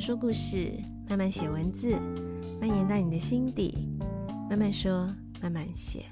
[0.00, 0.72] 说故事，
[1.10, 1.90] 慢慢写文字，
[2.58, 3.90] 蔓延到你的心底。
[4.48, 5.06] 慢慢说，
[5.42, 6.06] 慢慢写。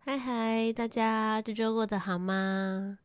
[0.00, 2.98] 嗨嗨，大家这周过得好吗？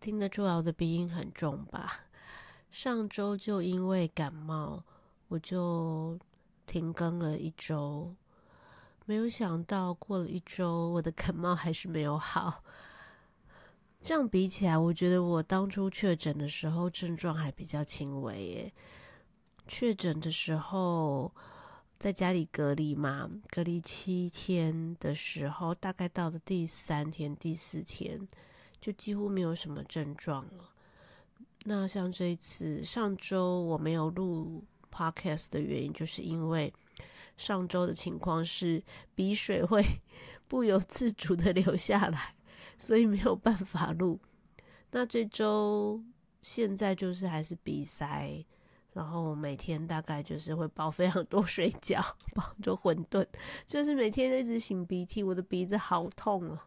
[0.00, 2.00] 听得出来我的鼻音很重吧？
[2.68, 4.82] 上周就因为感冒，
[5.28, 6.18] 我就
[6.66, 8.12] 停更了一周。
[9.06, 12.64] 没有想到过了一周，我的感冒还是没有好。
[14.02, 18.72] 这样比起来，我觉得我当初确诊的时候症状还比较轻微耶。
[19.68, 21.32] 确诊的时候
[22.00, 28.26] 在家里隔离嘛，隔离七天的时候，大概到了第三天、第四天，
[28.80, 30.70] 就几乎没有什么症状了。
[31.64, 36.74] 那像这一次，上周我没有录 podcast 的原因，就是因为
[37.36, 38.82] 上周的情况是
[39.14, 39.80] 鼻水会
[40.48, 42.34] 不由自主的流下来。
[42.82, 44.18] 所以没有办法录。
[44.90, 46.02] 那这周
[46.40, 48.44] 现在就是还是鼻塞，
[48.92, 53.24] 然后每天大概就是会包非常多水饺， 包着馄饨，
[53.68, 56.66] 就是每天一直擤鼻涕，我的鼻子好痛啊。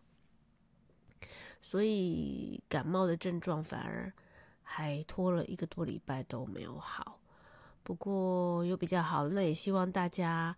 [1.61, 4.09] 所以感冒的症状反而
[4.61, 7.19] 还拖了一个多礼拜都没有好。
[7.83, 10.55] 不过又比较好，那也希望大家，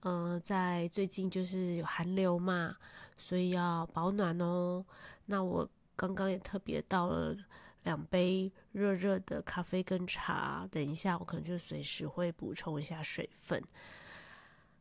[0.00, 2.76] 嗯、在最近就是有寒流嘛。
[3.20, 4.84] 所以要保暖哦。
[5.26, 7.36] 那我刚刚也特别倒了
[7.84, 13.62] 两杯热热的咖啡跟茶，等一下我可能就随时会补充一下水分。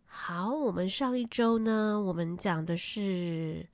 [0.06, 3.68] 好，我们上一周呢，我们讲的是，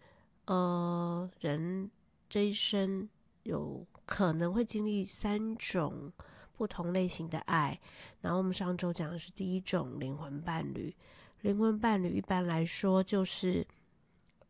[0.45, 1.89] 呃，人
[2.27, 3.07] 这一生
[3.44, 6.11] 有可能会经历三种
[6.57, 7.79] 不同类型的爱。
[8.19, 10.94] 然后我们上周讲的是第一种灵魂伴侣，
[11.41, 13.66] 灵魂伴侣一般来说就是。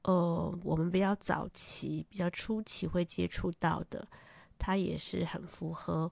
[0.07, 4.07] 呃，我们比较早期、比较初期会接触到的，
[4.59, 6.11] 它也是很符合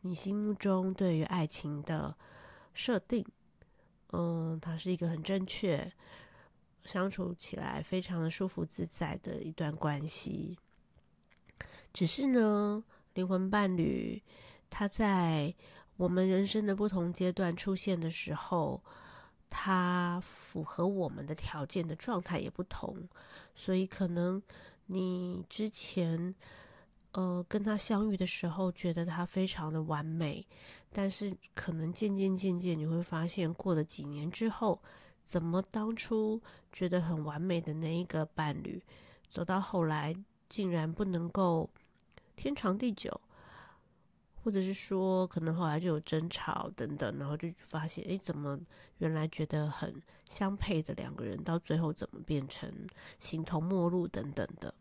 [0.00, 2.16] 你心目中对于爱情的
[2.74, 3.24] 设定。
[4.08, 5.92] 嗯，它是一个很正确、
[6.84, 10.58] 相处起来非常的舒服自在的一段关系。
[11.92, 12.82] 只是呢，
[13.14, 14.20] 灵魂伴侣
[14.68, 15.54] 它在
[15.96, 18.82] 我们人生的不同阶段出现的时候，
[19.54, 23.06] 他符合我们的条件的状态也不同，
[23.54, 24.42] 所以可能
[24.86, 26.34] 你之前
[27.12, 30.46] 呃跟他相遇的时候觉得他非常的完美，
[30.90, 34.80] 但是可能渐渐渐渐你会发现，过了几年之后，
[35.22, 36.40] 怎么当初
[36.72, 38.82] 觉得很完美的那一个伴侣，
[39.28, 40.16] 走到后来
[40.48, 41.68] 竟然不能够
[42.36, 43.20] 天长地久。
[44.42, 48.58] 或者是说，可能后来就有争吵等等，然后就发现，哎，怎么
[48.98, 49.94] 原来觉得很
[50.28, 52.68] 相配的两个人，到最后怎么变成
[53.20, 54.74] 形同陌路等等的。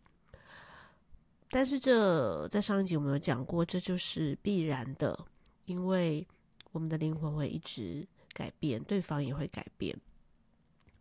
[1.49, 5.27] 但是这在上一集我们有讲过，这就是必然的，
[5.65, 6.25] 因为
[6.71, 9.95] 我们的灵魂会一直改变，对方也会改变，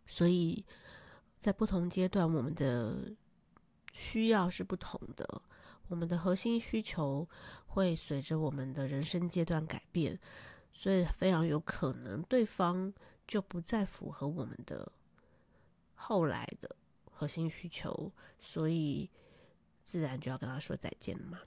[0.05, 0.63] 所以
[1.39, 3.11] 在不同阶段，我们的
[3.93, 5.41] 需要是不同的。
[5.91, 7.27] 我们的核心需求
[7.67, 10.17] 会随着我们的人生阶段改变，
[10.71, 12.93] 所以非常有可能对方
[13.27, 14.89] 就不再符合我们的
[15.93, 18.09] 后来的核心需求，
[18.39, 19.09] 所以
[19.83, 21.39] 自然就要跟他说再见了嘛。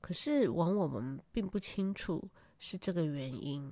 [0.00, 2.26] 可是往往我们并不清楚
[2.58, 3.70] 是这个原因，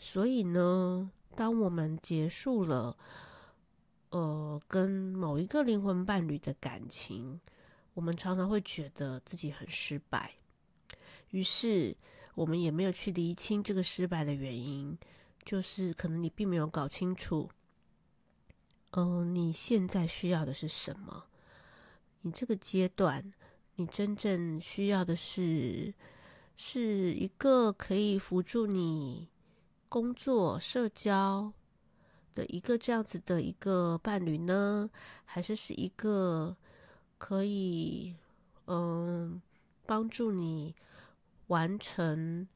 [0.00, 2.96] 所以呢，当我们结束了
[4.10, 7.40] 呃跟某一个灵魂伴侣的感情。
[7.98, 10.34] 我们常常会觉得自己很失败，
[11.30, 11.96] 于是
[12.36, 14.96] 我们也没有去厘清这个失败的原因，
[15.44, 17.50] 就是可能你并没有搞清楚，
[18.92, 21.24] 嗯、你现在需要的是什么？
[22.20, 23.32] 你这个阶段，
[23.74, 25.92] 你真正需要的是，
[26.56, 29.28] 是一个可以辅助你
[29.88, 31.52] 工作、社交
[32.32, 34.88] 的一个这样子的一个伴侣呢，
[35.24, 36.56] 还是是一个？
[37.18, 38.14] 可以，
[38.66, 39.42] 嗯，
[39.84, 40.74] 帮助你
[41.48, 42.46] 完成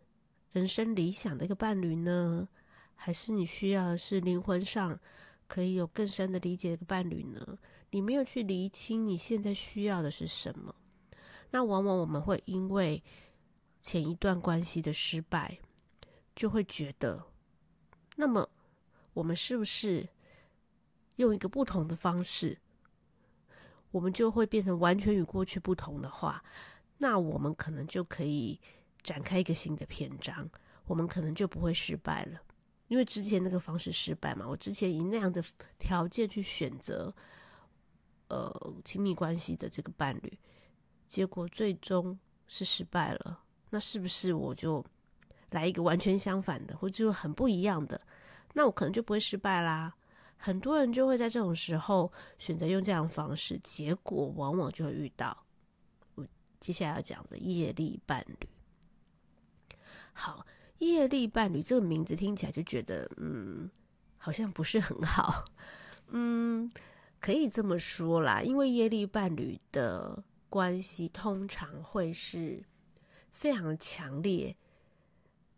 [0.52, 2.48] 人生理想的一个伴侣呢？
[2.94, 4.98] 还是你需要的是灵魂上
[5.48, 7.58] 可以有更深的理解的一个伴侣呢？
[7.90, 10.74] 你没有去厘清你现在需要的是什么，
[11.50, 13.02] 那往往我们会因为
[13.80, 15.58] 前一段关系的失败，
[16.36, 17.24] 就会觉得，
[18.16, 18.48] 那么
[19.14, 20.08] 我们是不是
[21.16, 22.58] 用一个不同的方式？
[23.92, 26.42] 我们就会变成完全与过去不同的话，
[26.98, 28.60] 那我们可能就可以
[29.02, 30.48] 展开一个新的篇章，
[30.86, 32.40] 我们可能就不会失败了，
[32.88, 34.46] 因为之前那个方式失败嘛。
[34.48, 35.44] 我之前以那样的
[35.78, 37.14] 条件去选择，
[38.28, 40.38] 呃，亲密关系的这个伴侣，
[41.06, 43.40] 结果最终是失败了，
[43.70, 44.84] 那是不是我就
[45.50, 48.00] 来一个完全相反的，或者就很不一样的？
[48.54, 49.94] 那我可能就不会失败啦。
[50.44, 55.46] 很多人就会在这种时候选择用这样的方式，结果往往就会遇到
[56.16, 56.26] 我
[56.58, 58.48] 接下来要讲的业力伴侣。
[60.12, 60.44] 好，
[60.78, 63.70] 业力伴侣这个名字听起来就觉得，嗯，
[64.18, 65.44] 好像不是很好。
[66.08, 66.68] 嗯，
[67.20, 72.64] 可以这么说啦，因为业力伴侣的关系通常会是
[73.30, 74.56] 非常强烈，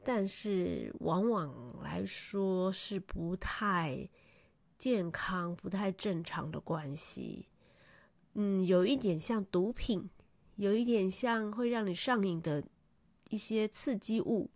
[0.05, 4.07] 但是往往来说是不太
[4.85, 7.49] 健康、不太正常的关系。
[8.35, 10.11] 嗯，有一点像毒品，
[10.57, 12.63] 有一点像会让你上瘾的
[13.31, 14.51] 一些刺激物，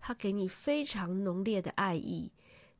[0.00, 2.32] 它给你非常浓烈的爱意，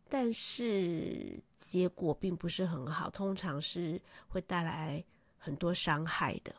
[0.08, 5.05] 但是结果并不是很好，通常是会带来
[5.38, 6.52] 很多伤害的。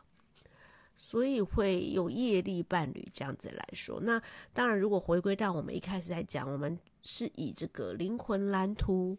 [0.96, 4.22] 所以会有业力伴侣这样子来说，那
[4.54, 9.18] 当然，如果回归到我们一开始在讲，我们是以这个灵魂蓝图、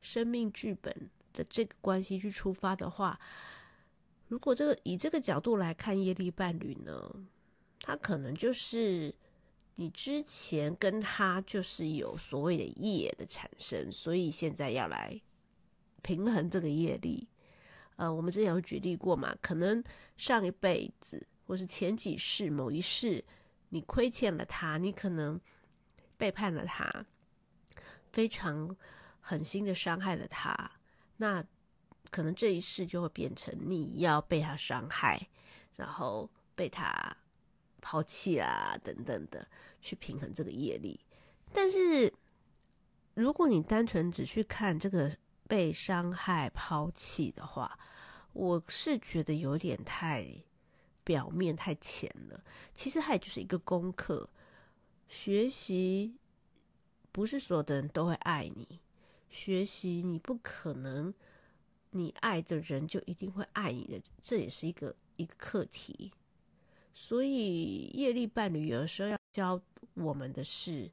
[0.00, 3.18] 生命剧本的这个关系去出发的话，
[4.28, 7.14] 如果这个以这个角度来看业力伴侣呢，
[7.80, 9.14] 他可能就是
[9.76, 15.20] 你之前跟他就是有所谓的业的产生，所以现在要来
[16.02, 17.28] 平衡这个业力。
[17.96, 19.82] 呃，我们之前有举例过嘛，可能
[20.16, 23.22] 上一辈子或是前几世某一世，
[23.68, 25.38] 你亏欠了他，你可能
[26.16, 27.04] 背叛了他，
[28.10, 28.74] 非常
[29.20, 30.70] 狠心的伤害了他，
[31.16, 31.44] 那
[32.10, 35.28] 可能这一世就会变成你要被他伤害，
[35.76, 37.16] 然后被他
[37.80, 39.46] 抛弃啊等等的，
[39.80, 40.98] 去平衡这个业力。
[41.52, 42.12] 但是
[43.14, 45.14] 如果你单纯只去看这个
[45.46, 47.78] 被伤害、抛弃的话，
[48.32, 50.26] 我是觉得有点太
[51.02, 52.42] 表面、太浅了。
[52.72, 54.28] 其实它也就是一个功课，
[55.08, 56.16] 学习
[57.10, 58.80] 不是所有的人都会爱你，
[59.30, 61.14] 学习你不可能
[61.92, 66.12] 你爱的人就一定会爱你的，这也是一个一个课题。
[66.92, 69.60] 所以业力伴侣有时候要教
[69.94, 70.90] 我们的是，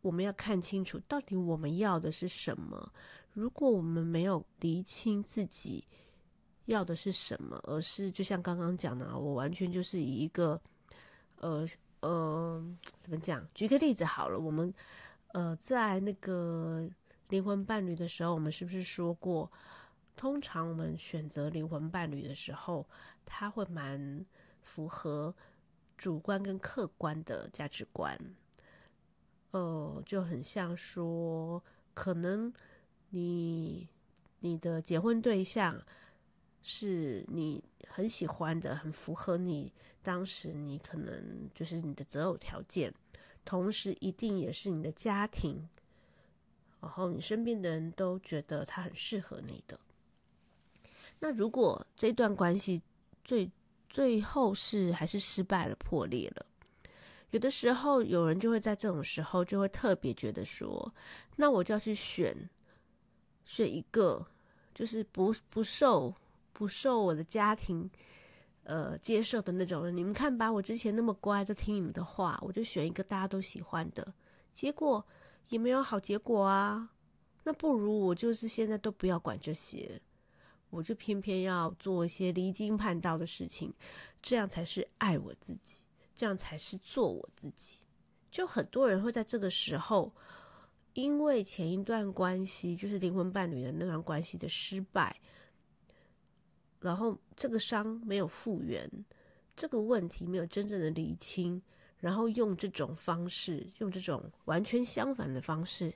[0.00, 2.92] 我们要看清楚到底我们要的是什么。
[3.32, 5.86] 如果我们没有厘清自己，
[6.64, 7.60] 要的是什么？
[7.64, 10.60] 而是就像刚刚讲的，我完全就是以一个，
[11.36, 11.66] 呃
[12.00, 13.46] 呃，怎么讲？
[13.54, 14.72] 举个例子好了，我们
[15.28, 16.88] 呃在那个
[17.28, 19.50] 灵魂伴侣的时候，我们是不是说过，
[20.16, 22.86] 通常我们选择灵魂伴侣的时候，
[23.24, 24.24] 他会蛮
[24.62, 25.34] 符合
[25.96, 28.18] 主观跟客观的价值观，
[29.50, 31.62] 呃，就很像说，
[31.94, 32.52] 可能
[33.10, 33.88] 你
[34.40, 35.82] 你的结婚对象。
[36.68, 42.92] 是你很喜欢的，很符合你当时你可能就是你的择偶条件，
[43.44, 45.68] 同时一定也是你的家庭，
[46.80, 49.78] 然后你身边的人都觉得他很适合你的。
[51.18, 52.82] 那如果这段关系
[53.24, 53.50] 最
[53.88, 56.46] 最后是还是失败了、破裂了，
[57.30, 60.94] 有的时候有人就会在这种时候就会特别觉得说，
[61.36, 62.36] 那我就要去选
[63.44, 64.26] 选一个，
[64.74, 66.14] 就是不不受。
[66.58, 67.90] 不受我的家庭，
[68.62, 74.14] 呃，接受的那种人，你们看吧，我之前那么乖，都听你们的话，我就选一个大家都喜欢的，
[74.54, 75.06] 结果
[75.48, 76.90] 也没有好结果啊。
[77.44, 80.00] 那不如我就是现在都不要管这些，
[80.70, 83.72] 我就偏偏要做一些离经叛道的事情，
[84.20, 85.82] 这样才是爱我自己，
[86.14, 87.78] 这样才是做我自己。
[88.30, 90.12] 就很多人会在这个时候，
[90.94, 95.20] 因为前一段关系，就是灵魂伴侣的那段关系的失败。
[96.80, 98.90] 然后这个伤没有复原，
[99.56, 101.62] 这个问题没有真正的理清，
[102.00, 105.92] 然后用这种方式，用这种完全相反的方式，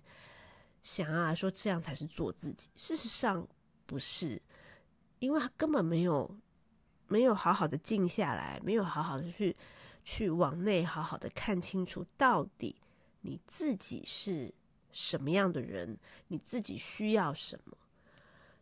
[0.82, 2.70] 想啊说这样才是做自己。
[2.74, 3.46] 事实上
[3.86, 4.40] 不是，
[5.18, 6.30] 因为他根本没有
[7.08, 9.56] 没有好好的静下来，没有好好的去
[10.04, 12.76] 去往内好好的看清楚，到底
[13.20, 14.52] 你自己是
[14.92, 17.76] 什么样的人，你自己需要什么。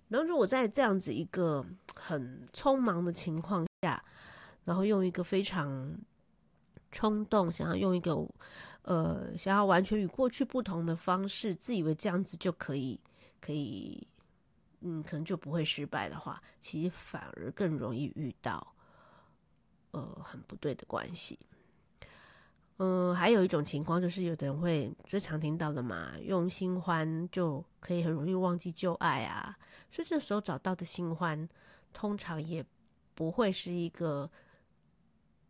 [0.09, 1.65] 然后，如果在这样子一个
[1.95, 4.03] 很匆忙的情况下，
[4.65, 5.95] 然后用一个非常
[6.91, 8.17] 冲动，想要用一个
[8.83, 12.99] 呃，想要完全与过去不同的方式，自以为这样子就可以，
[13.41, 14.07] 可以，
[14.81, 18.75] 嗯，可能就不会失败的话，其实反而更容易遇到
[19.91, 21.39] 呃很不对的关系。
[22.79, 29.59] 嗯，还有一种情况就是，有的人会最常听到的嘛，用新欢就可以很容易忘记旧爱啊。
[29.91, 31.49] 所以这时候找到的新欢，
[31.93, 32.65] 通常也
[33.15, 34.31] 不会是一个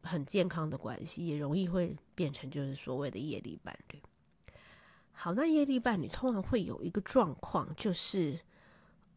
[0.08, 4.00] 很健康的关系，也容易会变成就是所谓的业力伴侣。
[5.12, 8.38] 好，那业力伴侣通常会有一个状况，就是，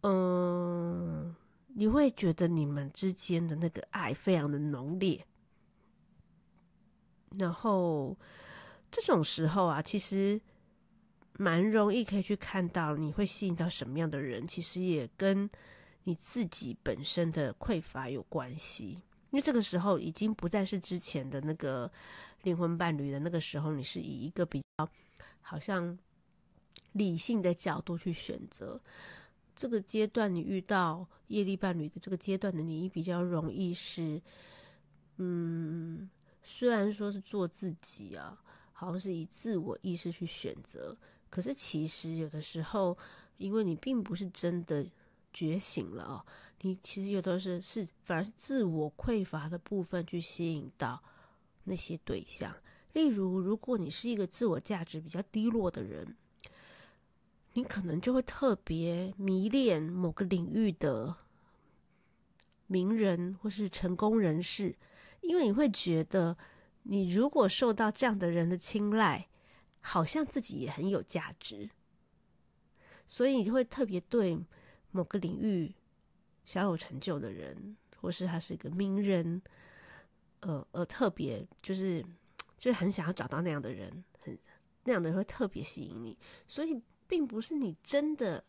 [0.01, 1.35] 嗯，
[1.67, 5.25] 你会觉得你们之间的那个爱非常的浓烈，
[7.37, 8.17] 然后
[8.91, 10.41] 这种时候啊，其实
[11.33, 15.49] 蛮容易可以去看到你会吸引到什么样的人，其实也跟
[16.05, 18.99] 你自己本身的匮乏有关系，
[19.31, 21.91] 因为这个时候已经不再是之前的那个
[22.43, 24.87] 灵魂伴侣的那个时候，你是以一个比较。
[25.43, 25.97] 好像
[26.93, 28.79] 理性的角度去选择
[29.53, 34.21] 这个阶段，你遇到业力伴侣的这个阶段的你，比较容易是，
[35.17, 36.09] 嗯，
[36.41, 40.95] 虽然说是做自己啊，好像是以自我意识去选择，
[41.29, 42.97] 可是其实有的时候，
[43.35, 44.85] 因为你并不是真的
[45.33, 46.25] 觉醒了哦，
[46.61, 51.01] 你其实有的是是反而是自我匮乏的部分去吸引到
[51.63, 52.55] 那些对象。
[52.93, 56.15] 例如，如果你是一个自我价值比较低落的人，
[57.53, 61.15] 你可能就会特别迷恋某个领域的
[62.67, 64.75] 名人或是成功人士，
[65.21, 66.37] 因为你会觉得，
[66.83, 69.29] 你如果受到这样的人的青睐，
[69.79, 71.69] 好像自己也很有价值，
[73.07, 74.37] 所以你就会特别对
[74.91, 75.73] 某个领域
[76.51, 79.41] 小有成就的人，或是他是一个名人，
[80.41, 82.05] 呃呃，特别就是。
[82.61, 84.37] 就很想要找到那样的人，很
[84.83, 86.15] 那样的人会特别吸引你，
[86.47, 88.43] 所以并不是你真的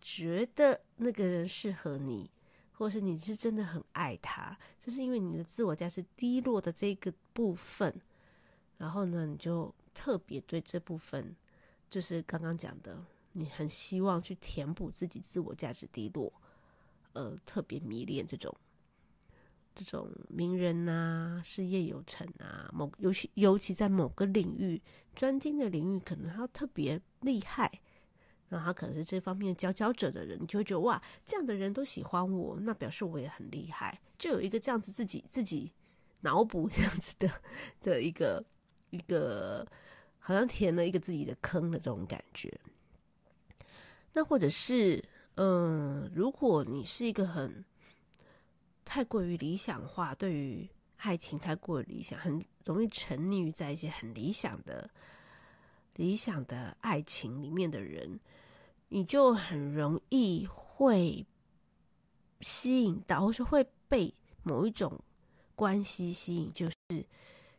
[0.00, 2.30] 觉得那个人适合你，
[2.72, 7.94] 或是你是真的很爱他，就是因为你的自我价值低落的这个部分，
[8.78, 11.36] 然后呢，你就特别对这部分，
[11.90, 16.32] 就是刚刚讲的，你很希望去填补自己自我价值低落，
[17.18, 18.54] 呃，特别迷恋这种。
[19.74, 24.82] 这种名人呐、啊，事业有成啊，某尤其尤其在某个领域
[25.14, 27.70] 专精的领域，可能他特别厉害，
[28.48, 35.72] 那他可能是这方面佼佼者的人，你就会觉得哇，这样的人都喜欢我，那表示我也很厉害，就有一个这样子自己自己
[36.22, 37.30] 脑补这样子的
[37.80, 38.44] 的一个
[38.90, 39.64] 一个，
[40.18, 42.52] 好像填了一个自己的坑的这种感觉。
[44.14, 45.04] 那或者是
[45.40, 47.64] 嗯，如果你是一个很
[48.84, 54.90] 太过于理想化，对于爱情太过于理想，很容易沉溺于在一些很理想的、
[55.94, 58.18] 理想的爱情里面的人，
[58.88, 61.24] 你就很容易会
[62.40, 65.00] 吸引到，或是会被某一种
[65.54, 67.06] 关系吸引，就是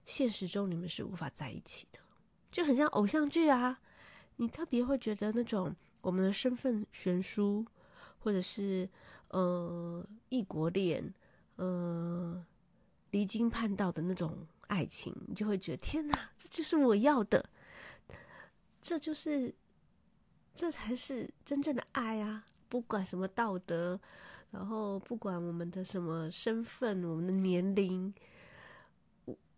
[0.05, 1.99] 现实中你们是无法在一起的，
[2.51, 3.79] 就很像偶像剧啊，
[4.35, 7.65] 你特别会觉得那种我们的身份悬殊，
[8.19, 8.89] 或者是
[9.29, 11.13] 呃异国恋。
[11.61, 12.41] 呃，
[13.11, 17.49] 离经叛道的那种爱情，你就会觉得天哪，这就是我要的，
[18.81, 19.53] 这就是，
[20.55, 22.45] 这才是真正的爱啊！
[22.69, 23.99] 不管什么道德，
[24.51, 28.13] 然后不管我们的什么身份，我们的年龄，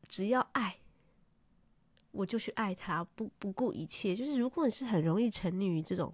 [0.07, 0.79] 只要爱，
[2.09, 4.15] 我就去爱他，不不顾一切。
[4.15, 6.11] 就是如果你是很容易沉溺于这种。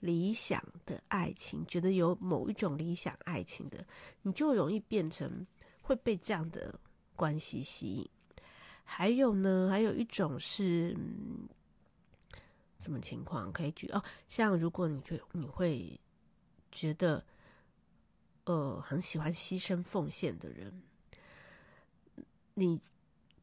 [0.00, 3.84] 理想的爱情，觉得有某一种理想爱情的，
[4.22, 5.46] 你就容易变成
[5.82, 6.78] 会被这样的
[7.16, 8.08] 关系吸引。
[8.84, 10.96] 还有呢，还有一种是，
[12.78, 14.02] 什么情况可以举哦？
[14.28, 16.00] 像如果你觉你会
[16.70, 17.24] 觉得，
[18.44, 20.82] 呃，很喜欢牺牲奉献的人，
[22.54, 22.80] 你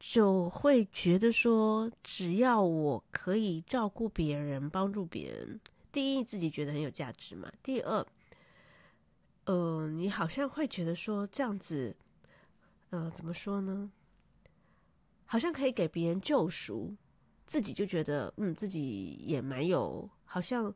[0.00, 5.60] 就会觉得说，只要我可以照顾别人，帮助别人。
[5.96, 7.50] 第一，自己觉得很有价值嘛。
[7.62, 8.06] 第二，
[9.46, 11.96] 呃，你好像会觉得说这样子，
[12.90, 13.90] 呃，怎么说呢？
[15.24, 16.94] 好像可以给别人救赎，
[17.46, 20.74] 自己就觉得，嗯，自己也蛮有，好像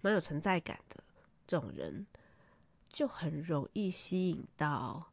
[0.00, 1.04] 蛮有存在感的。
[1.46, 2.04] 这种人
[2.88, 5.12] 就很容易吸引到，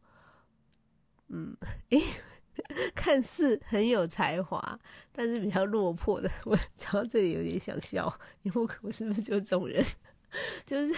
[1.27, 1.55] 嗯，
[1.91, 2.01] 诶。
[2.95, 4.79] 看似很有才华，
[5.11, 6.29] 但是比较落魄的。
[6.45, 8.11] 我讲到这里有点想笑，
[8.43, 9.83] 因为我是不是就这种人？
[10.65, 10.93] 就是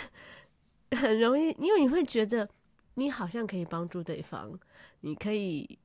[0.91, 2.49] 很容易，因为你会觉得
[2.95, 4.57] 你好像可以帮助对方，
[5.01, 5.77] 你可以，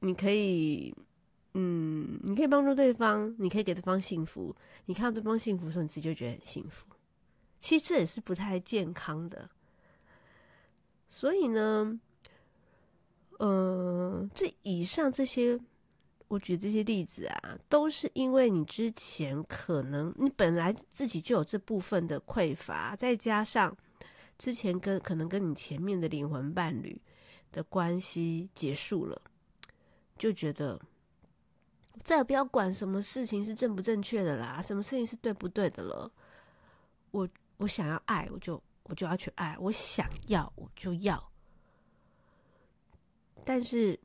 [0.00, 0.94] 你可以，
[1.54, 4.54] 嗯，你可以帮助对方，你可以给对方幸福。
[4.86, 6.86] 你看到对方幸福的时候，你自己就觉得很幸福。
[7.60, 9.48] 其实这也是不太健康的。
[11.08, 11.98] 所以呢，
[13.44, 15.60] 呃，这以上这些，
[16.28, 23.76] 我举这些例子啊，都是因为你之前可能你本来自己就有这部分的匮乏，再加上
[24.38, 26.98] 之前跟可能跟你前面的灵魂伴侣
[27.52, 29.20] 的关系结束了，
[30.16, 30.80] 就觉得
[32.02, 36.10] 再也不要管什么事情是正不正确的啦，什么事情是对不对的了。
[37.10, 41.33] 我我想要爱，我就我就要去爱，我想要我就要。
[43.44, 43.98] 但是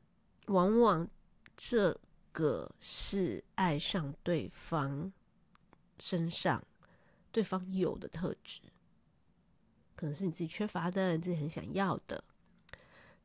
[0.46, 1.08] 往往
[1.56, 1.98] 这
[2.32, 5.12] 个是爱上对方
[5.98, 6.62] 身上
[7.32, 8.60] 对方有的特质，
[9.96, 12.22] 可能是你自己缺乏的，你自己很想要的。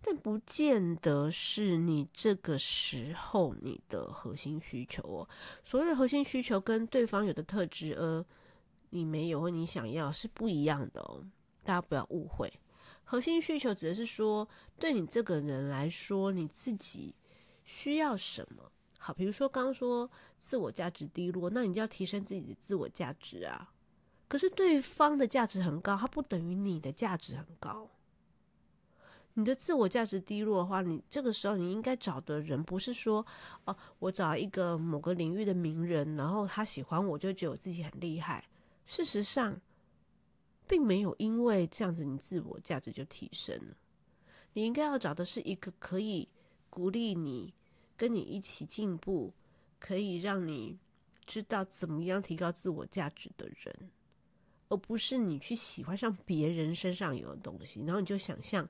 [0.01, 5.29] 但不见得是你这个时候你的核心需求哦。
[5.63, 8.23] 所谓的核心需求跟对方有的特质，呃
[8.91, 11.25] 你没有或你想要是不一样的哦。
[11.63, 12.53] 大家不要误会，
[13.05, 14.47] 核心需求指的是说，
[14.77, 17.15] 对你这个人来说，你自己
[17.63, 18.71] 需要什么？
[18.97, 20.09] 好，比如说刚刚说
[20.39, 23.71] 自我价值低落，那你就要提升自己的自我价值啊。
[24.27, 27.87] 可是对方的价值很高，它不等于你的价值很高。
[29.35, 33.23] 你的自我价值低落的话，你这个时候你应该找的人不是说，
[33.65, 38.43] 哦，我找一个某个领域的名人，然后他喜欢我，就觉得我自己很厉害。
[38.87, 39.59] 事实上，
[40.67, 43.75] 并没有因为这样子，你自我价值就提升了。
[44.53, 46.27] 你应该要找的是一个可以
[46.69, 47.53] 鼓励你、
[47.97, 49.33] 跟你一起进步、
[49.79, 50.77] 可以让你
[51.25, 53.89] 知道怎么样提高自我价值的人，
[54.69, 58.67] 而不是你去喜欢上别人身上有的东西，然后你就想象。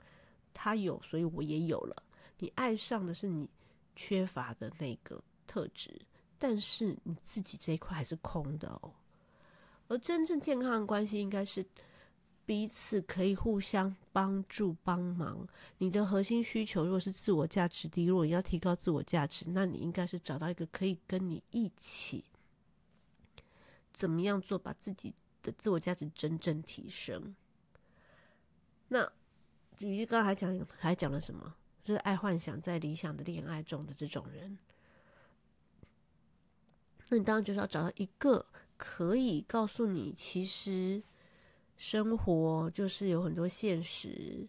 [0.57, 2.03] 他有，所以我也有了。
[2.39, 3.45] 你爱上的是你
[3.93, 5.99] 缺乏的那个特质，
[6.39, 8.93] 但是你自己这一块还是空的哦。
[9.89, 11.61] 而真正健康的关系，应该是
[12.45, 15.47] 彼此可以互相帮助、帮忙。
[15.79, 22.23] 你的核心需求如果是自我价值低落，你要提高自我价值，那你应该是找到一个可以跟你一起，
[23.91, 27.35] 怎么样做，把自己的自我价值真正提升。
[28.87, 29.11] 那。
[29.79, 31.53] 于刚刚还讲还讲了什么？
[31.83, 34.57] 就是爱幻想在理想的恋爱中的这种人，
[37.09, 38.45] 那你当然就是要找到一个
[38.77, 41.03] 可以告诉你，其实
[41.77, 44.47] 生活就是有很多现实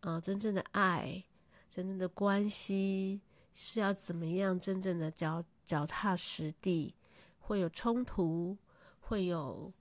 [0.00, 1.24] 啊，真正的爱、
[1.70, 3.20] 真正的关系
[3.54, 6.94] 是要怎么样真正的脚脚踏实地，
[7.38, 8.56] 会有冲突，
[9.00, 9.72] 会有。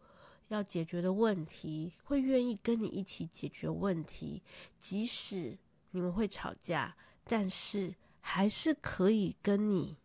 [0.50, 4.43] 要解决的问题，会愿意跟你一起解决问题，
[4.78, 5.58] 即使
[5.91, 6.93] 你们会吵架，
[7.24, 9.95] 但是还是可以跟你，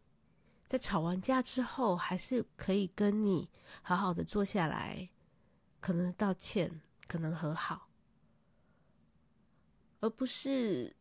[0.69, 3.51] 在吵完架之后，还是可以跟你
[3.83, 5.11] 好好的坐下来，
[5.87, 7.87] 可能道歉，可能和好，
[10.01, 10.93] 而不是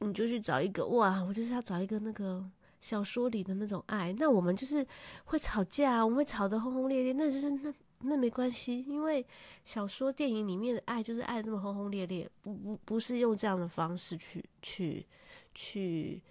[0.00, 2.46] 你就去找一个哇，我就是要找一个那个
[2.82, 4.86] 小说里的那种爱，那我们就是
[5.24, 7.72] 会吵架，我们会吵得轰轰烈烈，那就是那。
[8.00, 9.26] 那没关系，因为
[9.64, 15.06] 小说、电影里面的爱就是爱这么轰轰烈烈，不不不是用这样的方式去去
[15.54, 16.22] 去，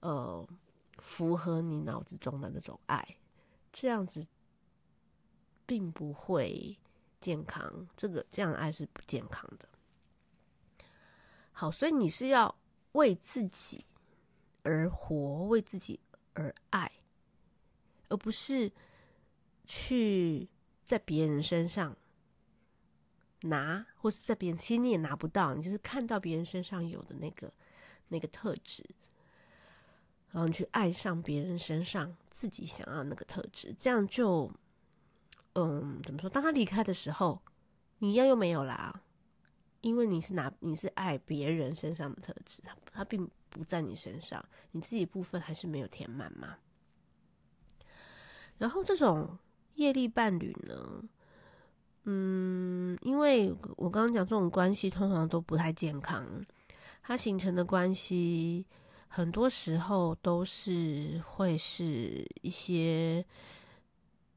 [0.00, 0.48] 呃，
[0.96, 3.06] 符合你脑子中的那种爱，
[3.70, 4.26] 这样子
[5.66, 6.78] 并不会
[7.20, 7.88] 健康。
[7.96, 9.68] 这个这样的爱是不健康的。
[11.52, 12.54] 好，所以你是要
[12.92, 13.84] 为自己
[14.62, 16.00] 而活，为自己
[16.34, 16.90] 而爱，
[18.08, 18.72] 而不是
[19.66, 20.48] 去。
[20.82, 21.96] 在别人身上
[23.42, 27.52] 拿，或是在别人心里也拿不到，你就是看到别人身上有的那个
[28.08, 28.84] 那个特质，
[30.32, 34.52] 然后去爱上别人身上自己想要那个特质，这样就，
[35.54, 36.30] 嗯，怎么说？
[36.30, 37.40] 当他离开的时候，
[37.98, 39.02] 你一样又没有啦，
[39.80, 46.58] 因为你是拿你是爱别人身上的特质，他他并不在你身上，你自己部分还是没有填满嘛。
[48.58, 49.38] 然后这种。
[49.76, 51.02] 业力伴侣呢？
[52.04, 56.44] 嗯，因为我刚刚讲这种关系通常都不太健康，
[57.00, 58.66] 它形成的关系
[59.08, 63.24] 很多时候都是会是一些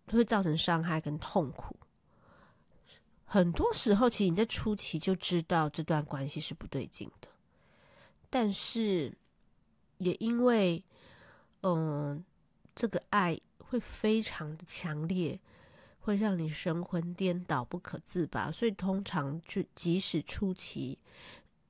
[0.08, 1.76] 都会造成伤害跟痛苦。
[3.26, 7.28] 很多时候，其实你在初期就知道这段关系是不对劲的，
[8.30, 9.16] 但是
[9.98, 10.84] 也因为
[11.62, 12.24] 嗯
[12.76, 13.40] 这个爱。
[13.66, 15.40] 会非常的强烈，
[16.00, 18.52] 会让你神魂颠倒、不可自拔。
[18.52, 21.00] 所以通常就即使初期，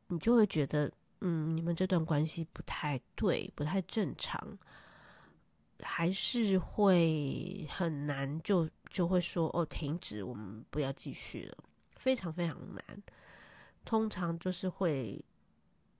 [0.08, 0.91] 你就会觉得，
[1.22, 4.58] 嗯，你们这段关系不太对，不太正常，
[5.84, 11.58] 还是会很难就，就会说哦，停止，我们不要继续了，
[11.96, 13.04] 非常非常难。
[13.86, 15.24] 通常就是会。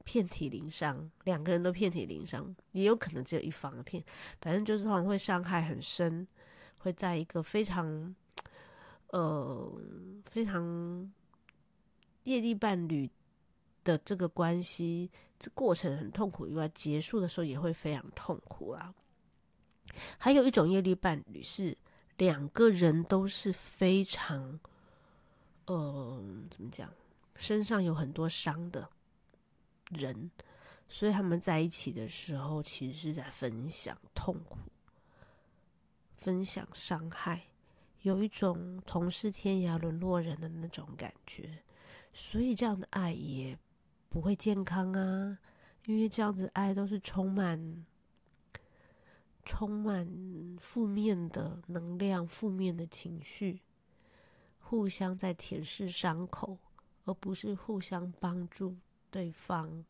[0.06, 4.04] 遍体鳞伤，两个人都遍体鳞伤，也有可能只有一方的遍，
[4.42, 6.28] 反正就是通常会伤害很深，
[6.80, 8.14] 会在一个非常，
[9.12, 9.82] 呃，
[10.26, 11.10] 非常
[12.26, 13.10] 业力伴侣
[13.86, 18.94] 的这个关系这过程很痛苦以外，结束的时候也会非常痛苦啊。
[20.18, 21.78] 还有一种业力伴侣是
[22.18, 24.60] 两个人都是非常，
[25.66, 26.90] 呃，怎么讲，
[27.36, 28.90] 身上有很多伤的
[29.90, 30.32] 人，
[30.88, 34.58] 所以他们在一起的时候，其实是在分享痛苦，
[36.18, 37.42] 分享伤害，
[38.02, 41.64] 有一种同是天涯沦落人的那种感觉，
[42.14, 43.58] 所以这样的爱也
[44.10, 45.38] 不会健康啊，
[45.86, 47.86] 因为这样子爱都是充满、
[49.44, 50.08] 充满
[50.60, 53.62] 负面的能量、负面的情绪，
[54.60, 56.58] 互相在舔舐伤口，
[57.06, 58.76] 而不是互相帮助
[59.12, 59.84] 对方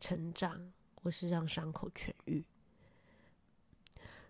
[0.00, 2.44] 成长，或是让伤口痊愈。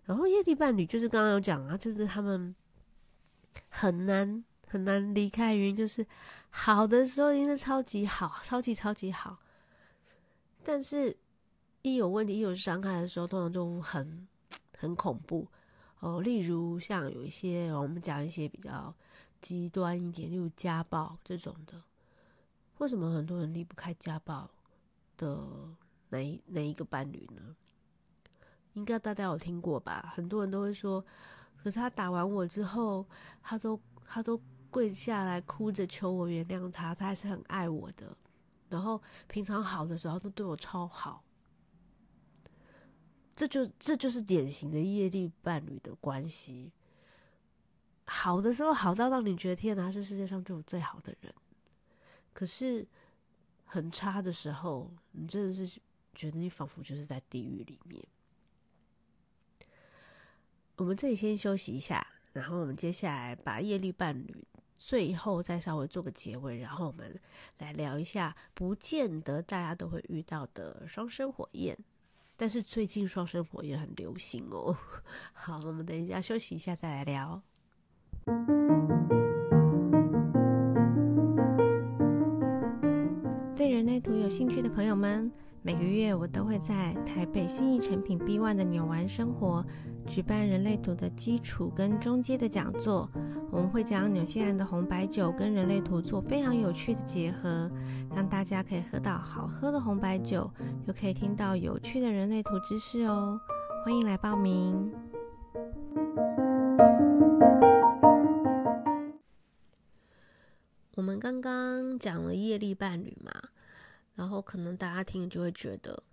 [0.05, 2.55] 然后业力伴侣就是刚刚有讲啊，就是他们
[3.69, 4.43] 很难。
[4.71, 6.05] 很难离开，原因就是
[6.51, 9.39] 好的时候一定是超级好，超级超级好。
[10.61, 11.17] 但是，
[11.81, 14.27] 一有问题、一有伤害的时候，通常就很
[14.77, 15.47] 很恐怖
[15.99, 16.21] 哦。
[16.21, 18.93] 例如像有一些，我们讲一些比较
[19.41, 21.81] 极端一点，例如家暴这种的。
[22.77, 24.49] 为什么很多人离不开家暴
[25.17, 25.39] 的
[26.09, 27.55] 哪一哪一个伴侣呢？
[28.73, 30.13] 应该大家有听过吧？
[30.15, 31.03] 很多人都会说，
[31.57, 33.05] 可是他打完我之后，
[33.41, 34.39] 他都他都。
[34.71, 38.15] 跪下来哭着求我原谅他，他还是很爱我的。
[38.67, 41.23] 然后平常好的时候都对我超好，
[43.39, 46.73] 这就这就是典型的业力伴侣的关系。
[48.03, 51.33] 好的时候好到让你觉得天哪，他是世界上对我最好的人。
[52.33, 52.85] 可是
[53.63, 55.79] 很差的时候，你真的是
[56.13, 58.05] 觉得你仿佛就是在地狱里面。
[60.75, 64.45] 我们这里先休息一下，然后我们接下来把业力伴侣。
[64.77, 67.17] 最后再稍微做个结尾，然后我们
[67.59, 71.77] 来聊一下，不见得大家都会遇到的双生火焰，
[72.41, 74.73] 但是最近双生火也很流行哦。
[75.33, 77.41] 好，我们等一下休息一下再来聊。
[83.57, 85.29] 对人类图有兴趣的朋友们，
[85.61, 89.65] 每个月我都会在台北新义成品 B One 的纽玩生活
[90.07, 93.09] 举办人类图的基础跟中阶的讲座。
[93.51, 97.69] 我们会将纽西兰的红白酒跟人类图做非常有趣的结合，
[98.15, 100.49] 让大家可以喝到好喝的红白酒，
[100.87, 103.37] 又可以听到有趣的人类图知识哦。
[103.83, 104.89] 欢迎来报名。
[110.95, 113.31] 我们刚刚讲了业力伴侣嘛。
[114.19, 116.03] 然后可能大家听就会觉得，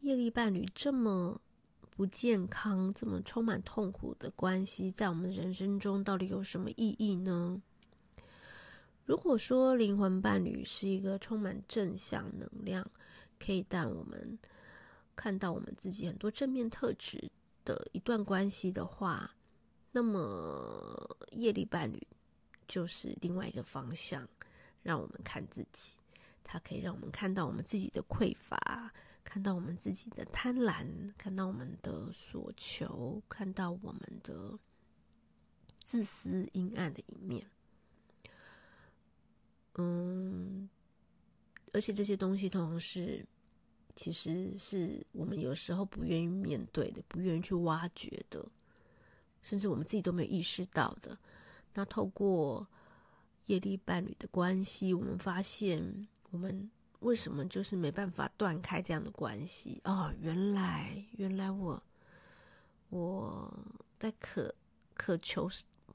[0.00, 1.38] 业力伴侣这么
[1.90, 7.60] 不健康、这么充满痛苦的关系，在我们人生中到底有什么意义呢？
[9.04, 12.90] 如果说灵魂伴侣是一个充满正向能量，
[13.38, 14.38] 可以带我们
[15.14, 17.30] 看到我们自己很多正面特质
[17.66, 19.30] 的一段关系的话，
[19.90, 22.00] 那么业力伴侣
[22.66, 24.26] 就是另外一个方向，
[24.82, 25.98] 让我们看自己。
[26.44, 28.92] 它可以让我们看到我们自己的匮乏，
[29.24, 34.58] 看到我们自己的贪婪，看到我们的所求，看到我们的
[35.82, 37.46] 自私阴暗的一面。
[39.76, 40.68] 嗯，
[41.72, 43.24] 而且这些东西通常是，
[43.94, 48.46] 其实是我们有时候不愿意面对的，不愿意去挖掘的，
[49.42, 51.18] 甚至我们自己都没有意识到的。
[51.72, 52.68] 那透过
[53.46, 56.08] 业力伴侣的关系，我们发现。
[56.32, 59.80] 我们为什么就是没办法断开这样的关系？
[59.84, 61.80] 哦，原来原来我
[62.88, 63.52] 我
[63.98, 64.52] 在渴
[64.94, 65.46] 渴求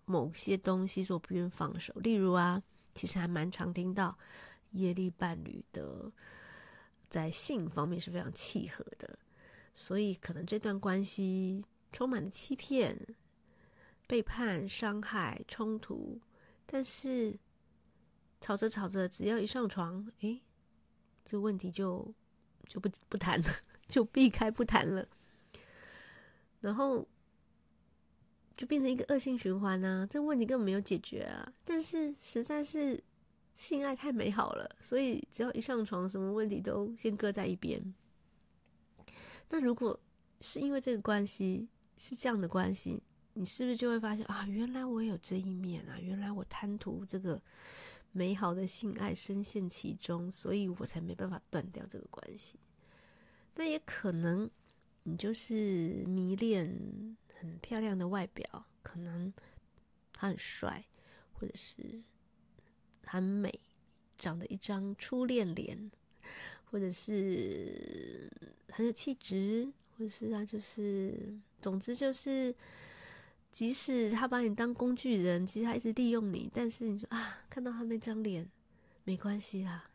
[0.05, 1.91] 某些东西，所以我不愿放手。
[1.95, 2.61] 例如啊，
[2.93, 4.15] 其实还蛮常听到
[4.73, 6.11] 业力伴侣的
[7.09, 9.17] 在性方面是非常契合的，
[9.73, 12.95] 所以可能这段关系充满了欺骗、
[14.05, 16.21] 背叛、伤害、冲突，
[16.67, 17.39] 但是。
[18.39, 20.41] 吵着吵着，只要一上床，诶，
[21.25, 22.13] 这问题就
[22.67, 23.49] 就不不谈了，
[23.87, 25.07] 就避开不谈了，
[26.61, 27.07] 然后
[28.55, 30.05] 就变成一个恶性循环啊！
[30.05, 31.51] 这个问题根本没有解决啊！
[31.65, 33.03] 但是实在是
[33.55, 37.93] 性爱太美好了，所以只要一上床，什么问题都先搁在一边。
[39.49, 39.99] 那如果
[40.41, 43.01] 是因为这个关系是这样的关系，
[43.33, 44.45] 你是不是就会发现啊？
[44.47, 45.97] 原来我有这一面啊！
[45.99, 47.41] 原来我贪图这个。
[48.17, 52.57] 美好的性爱深陷其中，所以我才没办法断掉这个关系。
[53.53, 54.49] 那也可能
[55.03, 59.31] 你就是迷恋很漂亮的外表，可能
[60.11, 60.83] 他很帅，
[61.31, 62.01] 或者是
[63.05, 63.59] 很美，
[64.17, 65.91] 长得一张初恋脸，
[66.65, 68.27] 或者是
[68.69, 72.53] 很有气质，或者是他就是，总之就是，
[73.51, 78.47] 即使他把你当工具人，其实他一直利用你，但是你说啊，看到他那张脸，
[79.03, 79.89] 没关系啦，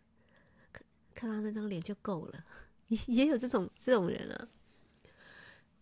[0.73, 0.83] 看
[1.15, 2.45] 看到他那张脸就够了，
[2.89, 4.49] 也也有这种这种人啊。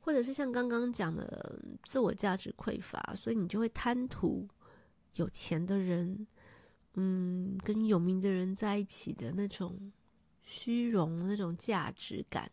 [0.03, 4.49] 或者是像刚刚讲的自我价值匮乏，所以你就会贪图
[5.17, 6.27] 有钱的人，
[6.95, 9.93] 嗯，跟有名的人在一起的那种
[10.43, 12.51] 虚荣、那种价值感。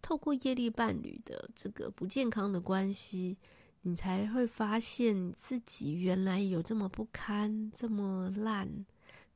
[0.00, 3.36] 透过业力伴侣的这个不健康的关系，
[3.82, 8.84] 你才会发现自己原来有这么不堪、这么烂、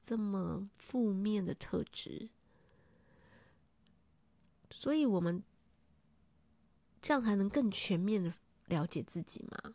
[0.01, 2.29] 这么负面的特质。
[4.70, 5.42] 所以，我们。
[7.05, 8.33] 这样才能更全面的
[8.66, 9.75] 了解自己嘛。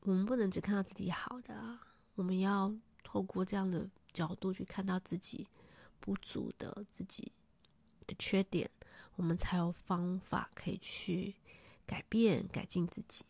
[0.00, 1.78] 我们不能只看到自己好的啊，
[2.14, 5.46] 我们要透过这样的角度去看到自己
[6.00, 7.30] 不足的、自己
[8.06, 8.70] 的缺点，
[9.18, 11.34] 我们才有方法可以去
[11.86, 13.24] 改变、改进自己。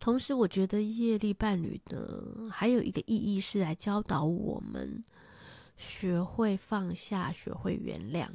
[0.00, 5.04] 同时，我觉得业力伴侣呢，还有一个意义是来教导我们
[5.76, 8.28] 学会放下、学会原谅。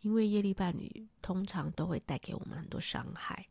[0.00, 3.46] 因为业力伴侣通常都会带给我们很多伤害，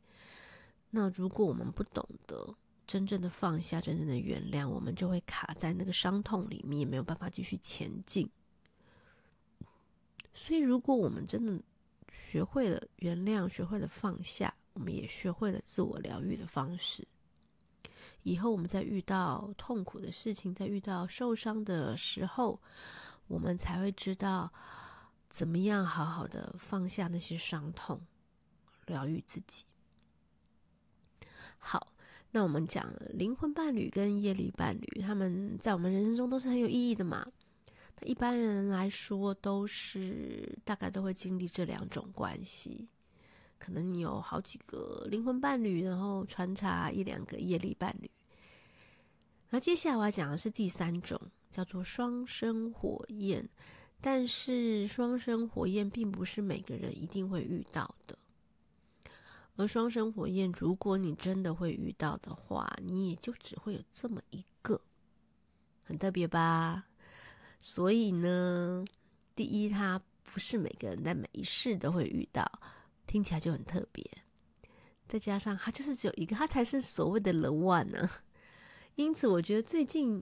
[0.90, 2.54] 那如果我们不懂得
[2.86, 8.30] 真正的放下、真正的原谅，我们就会卡在那个伤痛里面，没有办法继续前进。
[10.34, 11.62] 所以，如果我们真的
[12.12, 17.08] 学会了原谅、学会了放下，我们也学会了自我疗愈的方式，
[18.24, 22.60] 以后我们在遇到痛苦的事情、在遇到受伤的时候，
[23.28, 24.52] 我们才会知道。
[25.34, 28.02] 怎么样好好的放下那些伤痛，
[28.86, 29.64] 疗愈自己？
[31.58, 31.94] 好，
[32.32, 37.26] 那我们讲灵魂伴侣跟业力伴侣，他们在我们人生中都是很有意义的嘛。
[38.06, 42.88] 一般人来说，都是大概都会经历这两种关系。
[43.58, 48.10] 可能你有好几个灵魂伴侣，然后穿插一两个业力伴侣。
[49.50, 51.20] 那接下来我要讲的是第三种，
[51.52, 53.48] 叫做双生火焰。
[54.04, 58.18] 但是双生火焰并不是每个人一定会遇到的，
[59.58, 64.82] 而双生火焰，如果你真的会遇到的话，你也就只会有这么一个，
[65.84, 66.88] 很特别吧？
[67.62, 68.84] 所以呢，
[69.34, 72.46] 第一，它不是每个人在每一世都会遇到，
[73.08, 74.04] 听起来就很特别。
[75.08, 78.10] 再加上它就是只有一个，它才是所谓的 the one 呢。
[78.96, 80.22] 因此，我觉得最近。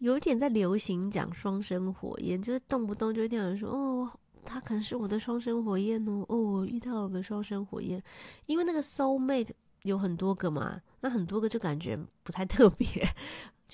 [0.00, 4.10] 有点在流行讲双生火焰，就是动不动就会这样说哦，
[4.44, 8.02] 他可能是我的双生火焰哦，哦，我遇到了个双生火焰，
[8.46, 9.50] 因为那个 soul mate
[9.82, 12.86] 有很多个嘛，那很多个就感觉不太特别，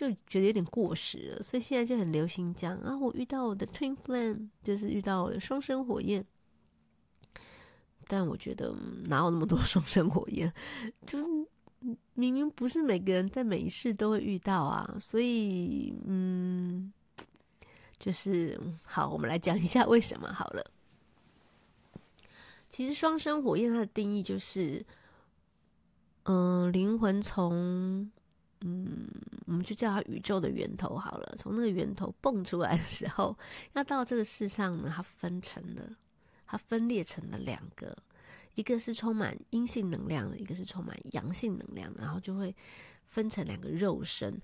[0.08, 6.24] 就觉得有点过时了，所以现在就很流行讲啊，我遇到我的 twin flame，就是遇到我的双生火焰，
[8.06, 10.52] 但我觉得哪有那么多 双生火焰，
[11.06, 11.24] 就是。
[12.12, 16.92] 明明不是每个人在每一世都会遇到啊，所以嗯，
[17.98, 20.62] 就是好，我们来讲一下为什么好了。
[22.68, 24.84] 其实双生火焰它的定义就是，
[26.24, 28.10] 嗯、呃，灵魂从
[28.60, 29.08] 嗯，
[29.46, 33.36] 我们就叫它宇宙的源头好了，从那个源头蹦出来的时候，
[33.72, 35.96] 要到这个世上呢，它分成了，
[36.46, 37.96] 它分裂成了两个。
[38.56, 42.54] 一个是充满阴性能量的，一个是充满阳性能量，然后就会
[43.06, 44.38] 分成两个肉身。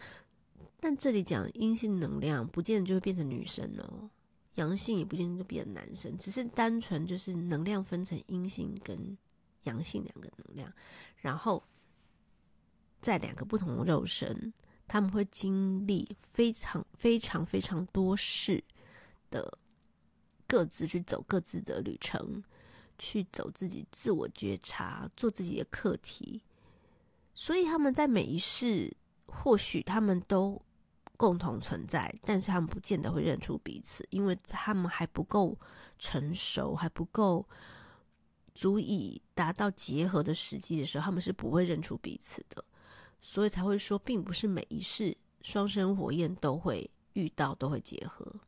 [0.81, 4.09] 但这里讲阴性能量，不见得就会变成女生哦；
[4.55, 9.18] 阳性也不见得就变成男生，只是单纯就是能量分成阴性跟
[9.64, 10.72] 阳性两个能量。
[11.16, 11.62] 然后
[13.00, 14.52] 在两个不同的肉身，
[14.87, 18.62] 他们会经历非常非常非常多事
[19.30, 19.59] 的，
[20.46, 22.42] 各自去走各自的旅程。
[22.98, 26.40] 去走自己自我觉察，做自己的课题，
[27.35, 28.90] 所以他们在每一世，
[29.26, 30.59] 或许他们都
[31.14, 35.59] 共同存在，但是他们不见得会认出彼此，因为他们还不够
[35.98, 37.46] 成熟，还不够
[38.54, 42.64] 足以达到结合的时机的时候，他们是不会认出彼此的，
[43.20, 48.40] 所以才会说，并不是每一世双生火焰都会遇到，都会结合。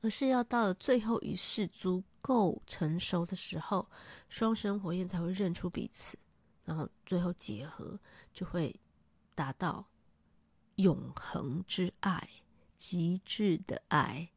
[0.00, 3.88] 而是要到了最后一世足够成熟的时候，
[4.28, 6.18] 双生火焰才会认出彼此，
[6.64, 7.98] 然后最后结合，
[8.32, 8.74] 就会
[9.34, 9.86] 达到
[10.76, 12.28] 永恒之爱、
[12.78, 14.28] 极致的爱，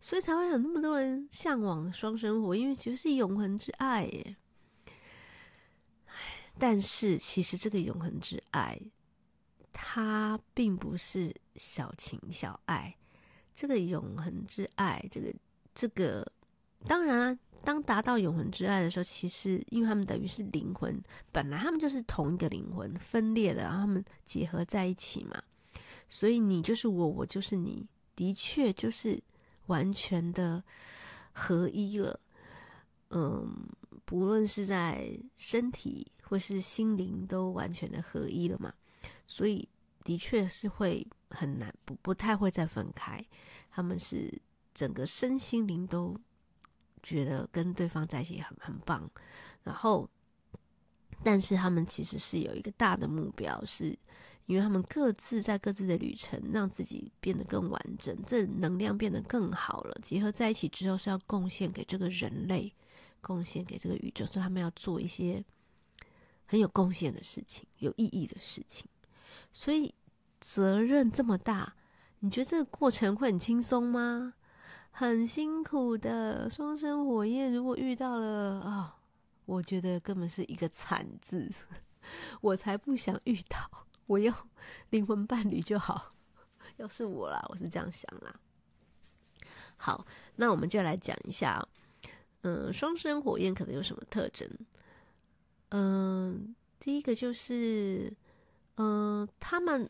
[0.00, 4.36] 所以才会有那么多人向往双生火，因为其实是永恒之爱耶。
[6.60, 8.78] 但是其实这个永恒之爱，
[9.72, 12.94] 它并不是小情小爱。
[13.54, 15.34] 这个永恒之爱，这个
[15.74, 16.24] 这个，
[16.84, 25.42] 当然啊，当达到永恒之爱的时候，其实因为他们等于是灵魂，本来他们就是同一个灵魂，分裂的，然后他们结合在一起嘛，
[26.08, 29.22] 所以你就是我，我就是你，的确就是
[29.66, 30.62] 完全的
[31.32, 32.18] 合一了。
[33.10, 33.68] 嗯，
[34.04, 38.72] 不论是在身体或是心灵，都完全的合一了嘛，
[39.26, 39.68] 所以
[40.04, 43.20] 的确是会很难，不不太会再分开。
[43.72, 44.40] 他们是
[44.72, 46.16] 整个身心灵都
[47.02, 49.10] 觉得跟对方在一起很很棒，
[49.64, 50.08] 然后，
[51.24, 53.98] 但是他们其实是有一个大的目标，是
[54.46, 62.72] 因为他们各自在各自的旅程，让自己变得更完整，这能量变得更好了，结合在一起之后是要贡献给这个人类。
[63.22, 65.44] 贡献给这个宇宙，所以他们要做一些
[66.50, 68.84] 很有贡献的事情，有意义的事情。
[69.52, 69.94] 所以
[70.40, 71.76] 责任这么大，
[72.18, 74.34] 你觉得这个过程会很轻松吗？
[74.90, 76.50] 很辛苦的。
[76.50, 78.92] 双生火焰如果遇到了啊、哦，
[79.46, 81.48] 我觉得根本是一个惨字。
[82.42, 84.34] 我才不想遇到，我要
[84.88, 86.10] 灵魂伴侣就好。
[86.78, 88.34] 要是我啦，我是这样想啦。
[89.76, 91.64] 好，那我们就来讲一下。
[92.42, 94.50] 嗯，双生火焰可能有什么特征？
[96.80, 98.12] 第一个就是，
[98.76, 99.88] 嗯，他们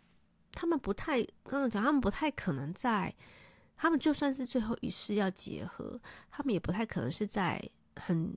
[0.52, 3.14] 他们不太刚刚讲，他们不太可能在，
[3.76, 5.98] 他们就算是最后一世要结合，
[6.30, 7.62] 他们也不太可能是在
[7.94, 8.36] 很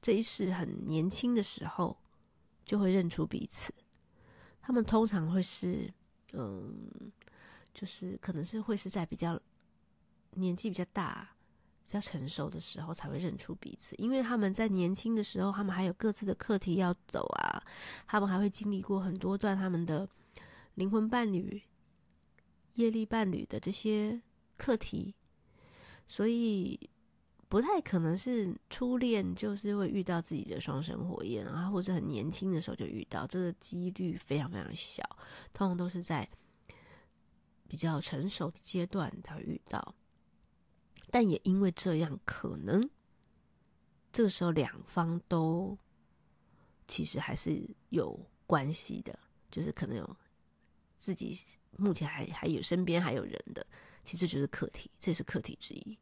[0.00, 1.94] 这一世很年轻的时候
[2.64, 3.72] 就会认出彼此。
[4.62, 5.92] 他们通常会是，
[6.32, 7.12] 嗯，
[7.74, 9.38] 就是可能是会是在比较
[10.32, 11.36] 年纪比较大。
[11.90, 17.60] 比较成熟的时候才会认出彼此，因为他们在年轻的时候，他们还有各自的课题要走啊，
[18.06, 20.08] 他们还会经历过很多段他们的
[20.74, 21.60] 灵魂伴侣、
[22.74, 24.22] 业力伴侣的这些
[24.56, 25.12] 课题，
[26.06, 26.78] 所以
[27.48, 35.02] 不太可能是初恋就是会遇到自己的双生火焰啊，或者很年轻的时候就遇到，这个几率非常非常小，
[35.52, 36.30] 通常都是在
[37.66, 39.92] 比较成熟的阶段才会遇到。
[41.10, 42.88] 但也因为这样，可能
[44.12, 45.76] 这个时候两方都
[46.86, 49.18] 其实还是有关系的，
[49.50, 50.16] 就是可能有
[50.98, 51.38] 自己
[51.76, 53.66] 目前还还有身边还有人的，
[54.04, 55.98] 其实就是课题，这是课题之一。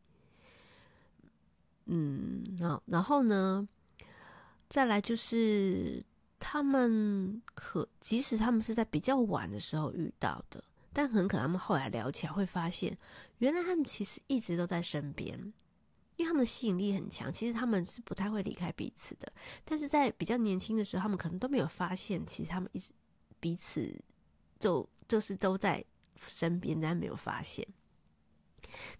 [1.87, 3.67] 嗯，然然后呢，
[4.69, 6.05] 再来就是
[6.39, 10.63] 他们可即使他们是在比较晚的时候遇到的。
[10.99, 12.99] 但很可能他们后来聊起来会发现，
[13.39, 15.39] 原来他们其实一直都在身边，
[16.17, 17.33] 因为他们的吸引力很强。
[17.33, 19.33] 其实他们是不太会离开彼此的。
[19.65, 22.91] 但是在比较年轻的时候，他们可能都没有发现，其实他们一直
[23.39, 23.97] 彼此
[24.59, 25.85] 就就是都在
[26.17, 27.65] 身边，但没有发现。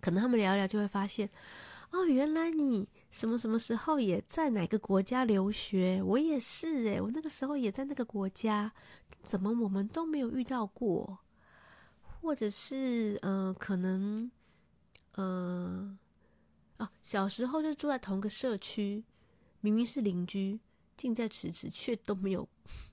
[0.01, 1.29] 可能他们聊一聊就会发现，
[1.91, 6.01] 哦，原来你什么什么时候也在哪个国家留学？
[6.05, 8.73] 我也是诶，我那个时候也在那个国家，
[9.25, 11.19] 怎么我们都没有遇到过？
[12.21, 14.31] 或者是呃，可能
[15.13, 15.97] 呃，
[16.77, 19.03] 哦，小时候就住在同个社区，
[19.61, 20.61] 明明是邻居，
[20.97, 22.47] 近在咫尺，却都没有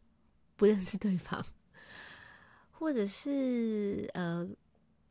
[0.55, 1.45] 不认识对方。
[2.71, 4.47] 或者是呃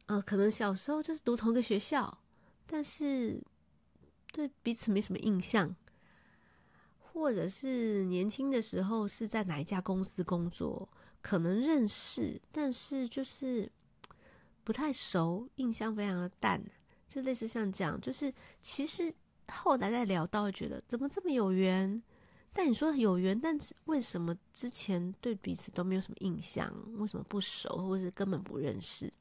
[0.06, 2.18] 呃，可能小时候就是读同个学校，
[2.66, 3.42] 但是
[4.32, 5.74] 对彼此没什么印象。
[6.98, 10.88] 或者是年轻的时候是在哪一家公司工作，
[11.20, 13.70] 可能认识，但是就是。
[14.64, 16.60] 不太熟，印象非常的淡，
[17.06, 19.14] 就类似像这样，就是其实
[19.46, 22.02] 后来再聊到，会觉得怎么这么有缘？
[22.52, 26.72] 但你说有缘，但是为什么之前对彼此都没有什么印象？
[26.98, 29.12] 为什么不熟，或是根本不认识？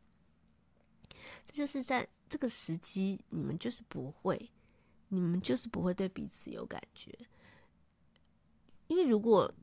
[1.45, 4.49] 这就是在这个时机，你们就是不会，
[5.10, 7.12] 你们就是不会对彼此有感觉，
[8.88, 9.53] 因为如果。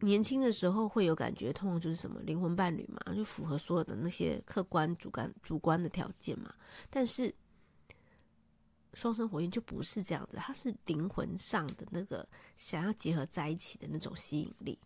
[0.00, 6.54] 年轻的时候会有感觉，通常就是什么灵魂伴侣嘛，就符合所有的那些客观、主观、主观的条件嘛。
[6.90, 7.34] 但是
[8.94, 14.78] 双生火焰就不是这样子，它是灵魂上的那个想要结合在一起的那种吸引力。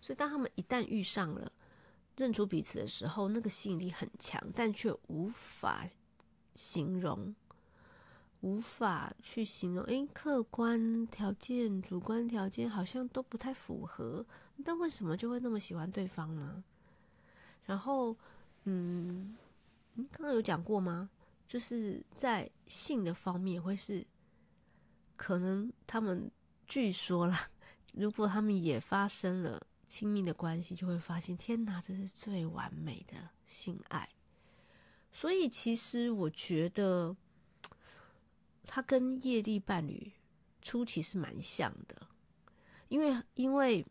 [0.00, 1.50] 所以当他们一旦遇上了，
[2.16, 5.86] 认出彼此的时候，那个吸引力很强，但却无法
[6.54, 7.34] 形容。
[8.40, 14.24] 无法去形容，诶，客观条件、主观条件好像都不太符合，
[14.64, 16.62] 但为什么就会那么喜欢对方呢？
[17.64, 18.16] 然后，
[18.64, 19.36] 嗯，
[19.94, 21.10] 你刚刚有讲过吗？
[21.48, 24.06] 就是在性的方面，会是
[25.16, 26.30] 可能他们
[26.66, 27.50] 据说啦，
[27.92, 33.16] 如果他们也发生了亲密的关系，就会发现，天哪，这是最完美的
[33.46, 34.08] 性爱。
[35.10, 37.16] 所以其实我觉得，
[38.70, 40.12] 他跟业力伴侣
[40.60, 42.06] 初期是蛮像的，
[42.88, 43.82] 因为因为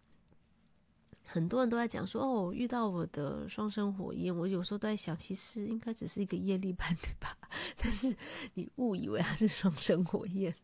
[1.25, 7.35] 很多人都在讲说，哦，遇到我的双生火焰，我有时候都在想，其实应该只是一个业力伴侣吧，
[7.75, 8.15] 但是
[8.53, 10.55] 你误以为他是双生火焰，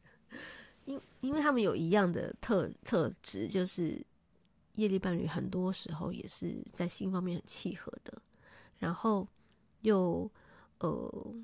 [0.85, 4.05] 因因为他们有一样的特特质，就是
[4.75, 8.21] 业力伴侣很多时候也是在性方面很契合的，
[8.77, 9.27] 然后
[9.81, 10.31] 又。
[10.79, 11.35] 呃，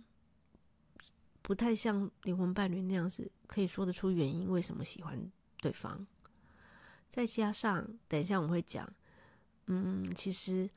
[1.50, 5.20] 不太像灵魂伴侣那样子，可以说得出原因为什么喜欢
[5.58, 6.06] 对方。
[7.10, 8.88] 再加上，等一下我们会讲，
[9.66, 10.70] 嗯，其实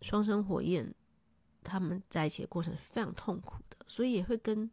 [0.00, 0.94] 双生火焰
[1.62, 4.70] 他们在一起的过程是非常痛苦的，所以也会跟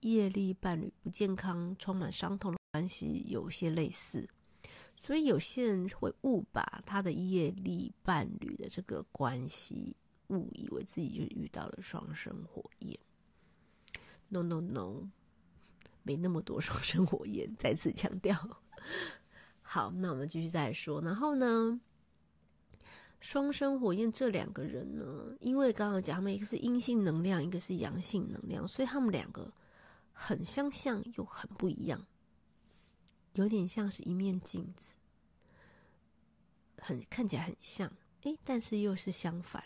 [0.00, 4.26] 业力伴侣不健康、充满伤痛的关系有些类似。
[4.96, 9.94] 所以有些人会误把他的业力伴侣的这个关系。
[10.28, 12.98] 误以为自己就遇到了双生火焰
[14.32, 15.08] ，no no no，
[16.02, 17.54] 没那么多双生火焰。
[17.56, 18.34] 再次强调，
[19.60, 21.02] 好，那我们继续再说。
[21.02, 21.80] 然后呢，
[23.20, 29.52] 双生火焰这两个人呢，因为刚刚讲他们一个是阴性能量，一个是阳性能量，所以他们两个
[30.12, 32.06] 很相像又很不一样，
[33.34, 34.94] 有点像是一面镜子，
[36.78, 39.62] 很看起来很像，诶，但是又是相反。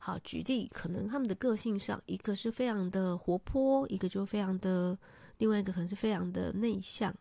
[0.00, 4.96] 好，举例，可能他们的个性上，一个是非常的活泼，一个就非常的，
[5.38, 7.14] 另外一个可能是非常的内向，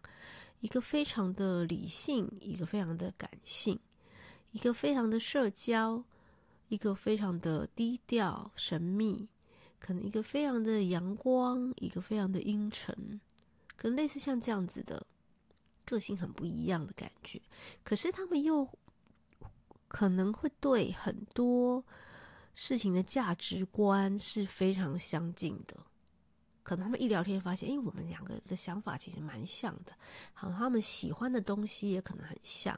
[0.61, 3.78] 一个非常的理性，一个非常的感性，
[4.51, 6.03] 一个非常的社交，
[6.69, 9.28] 一个非常的低调神秘，
[9.80, 13.19] 可能一个非常的阳光，一个非常的阴沉，
[13.75, 15.05] 可能类似像这样子的
[15.84, 17.41] 个性很不一样的感觉，
[17.84, 18.69] 可是他们又
[19.88, 21.84] 可能会对很多。
[22.59, 25.77] 事情的价值观是非常相近的，
[26.63, 29.93] 可能他们一聊天发现，哎，我们两个的想法其实蛮像的，
[30.33, 32.75] 好，他们喜欢的东西也可能很像，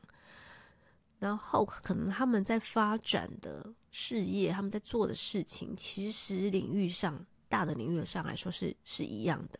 [1.18, 9.58] 然后可能他们在发展的事业，他们在做的事情，其实领域上大的领域上来说是是一样的，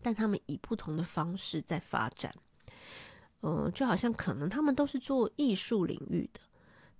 [0.00, 2.34] 但他们以不同的方式在发展，
[3.42, 6.40] 嗯，就好像可能他们都是做艺术领域的。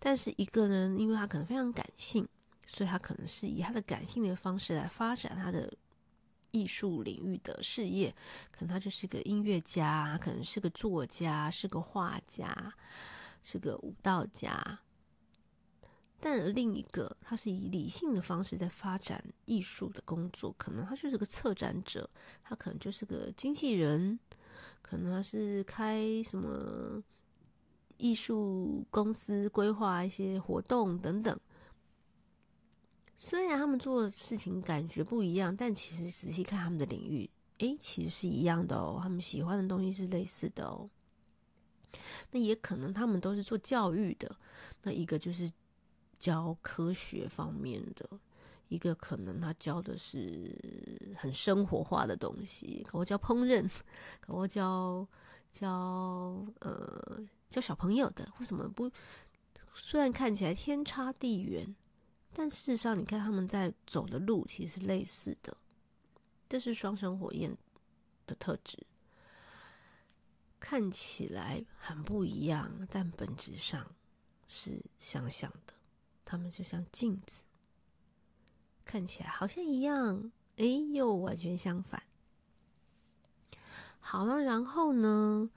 [0.07, 2.29] 但是一个人，因为他可能非常感性，
[2.67, 5.73] 所以他可能是以他的感性的方式来发展他的
[6.51, 8.15] 艺术领域的事业。
[8.53, 12.75] 可能他就是个音乐家，可能是个作家，是个画家，
[13.43, 14.81] 是个舞蹈家。
[16.21, 22.11] 但另一个，他是以理性的方式在发展艺术的工作，可能他就是个策展者，
[22.43, 24.21] 他可能就是个经纪人，
[24.83, 27.03] 可能他是开什么。
[28.05, 31.41] 艺术公司规划一些活动等等，
[33.17, 37.31] 虽然他们做的事情感觉不一样，但其实仔细看他们的领域，
[37.61, 39.01] 诶，其实是一样的哦。
[39.03, 40.91] 他们喜欢的东西是类似的哦。
[42.31, 44.37] 那也可能他们都是做教育的，
[44.83, 45.51] 那一个就是
[46.19, 48.07] 教科学方面的，
[48.69, 50.55] 一个可能他教的是
[51.17, 53.67] 很生活化的东西，可我教烹饪，
[54.21, 55.09] 可我教
[55.55, 57.27] 教呃。
[57.55, 58.91] 教小朋友的，为什么不？
[59.73, 61.73] 虽然看起来天差地远，
[62.33, 65.57] 但事实上，你看他们在走的路其实类似的。
[66.49, 67.57] 这是双生火焰
[68.27, 68.85] 的特质，
[70.59, 73.89] 看起来很不一样，但本质上
[74.49, 75.75] 是相像的。
[76.25, 77.45] 他们就像镜子，
[78.85, 82.03] 看起来好像一样，哎，又完全相反。
[84.01, 85.49] 好了，然后呢？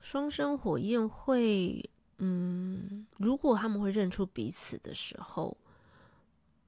[0.00, 1.88] 双生火焰会，
[2.18, 5.56] 嗯，如果他们会认出彼此的时候，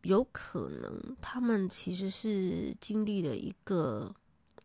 [0.03, 4.15] 有可能他们其实是经历了一个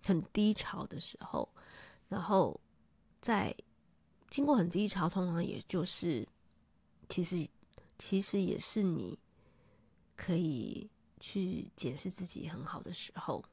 [0.03, 1.47] 很低潮的时候，
[2.09, 2.59] 然后
[3.21, 3.55] 在
[4.29, 6.27] 经过很低潮，通常也就是，
[7.07, 7.47] 其实
[7.97, 9.17] 其实也是你
[10.15, 10.89] 可以
[11.19, 13.43] 去检视自己很好的时候，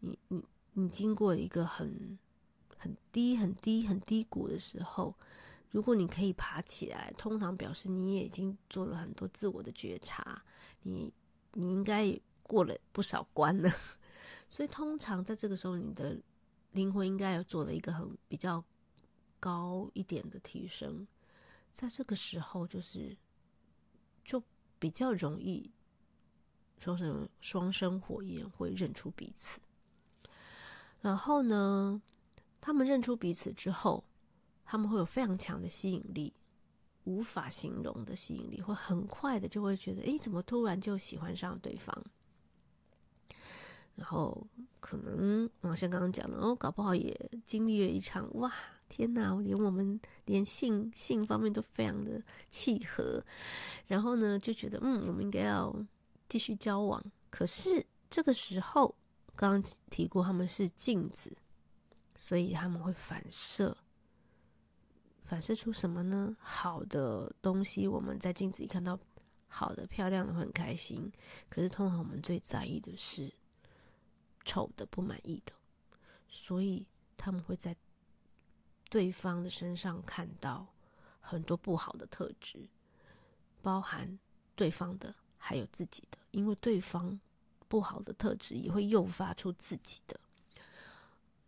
[0.00, 2.18] 你你你经过一个很。
[2.76, 5.14] 很低、很低、很低谷的时候，
[5.70, 10.42] 如果你可以爬起来，通常表示你也已经做了很多自我的觉察，
[10.82, 11.12] 你
[11.52, 13.70] 你应该过了不少关了。
[14.48, 16.16] 所以，通常在这个时候，你的
[16.72, 18.62] 灵魂应该有做了一个很比较
[19.40, 21.06] 高一点的提升。
[21.72, 23.16] 在这个时候，就是
[24.24, 24.42] 就
[24.78, 25.70] 比较容易
[26.78, 29.60] 说什么双生火焰会认出彼此。
[31.00, 32.00] 然后呢，
[32.66, 34.02] 他们认出彼此之后，
[34.64, 36.32] 他们会有非常强的吸引力。
[37.04, 41.96] 无法形容的吸引力，会很快的就会觉得，诶，怎么突然就喜欢上对方？
[43.94, 44.44] 然后
[44.80, 48.52] 可能，啊，像刚刚讲的，哦，搞不好也经历了一场，哇，
[48.88, 53.24] 天哪，连我们连性性方面都非常的契合，
[53.86, 55.72] 然后呢，就觉得，嗯，我们应该要
[56.28, 57.00] 继续交往。
[57.30, 58.92] 可是这个时候，
[59.36, 61.30] 刚刚提过他们是镜子，
[62.18, 63.76] 所以他们会反射，
[65.24, 66.36] 反射出什么呢？
[66.40, 68.98] 好的东西，我们在镜子里看到
[69.48, 71.12] 好的、漂亮的，会很开心。
[71.48, 73.32] 可是通常我们最在意的是。
[74.48, 75.52] 丑的、不满意的，
[76.28, 76.86] 所以
[77.16, 77.74] 他们会在
[78.88, 80.64] 对方的身上看到
[81.20, 82.68] 很多不好的特质，
[83.60, 84.16] 包含
[84.54, 86.18] 对方的，还有自己的。
[86.30, 87.20] 因为对方
[87.66, 90.20] 不好的特质也会诱发出自己的。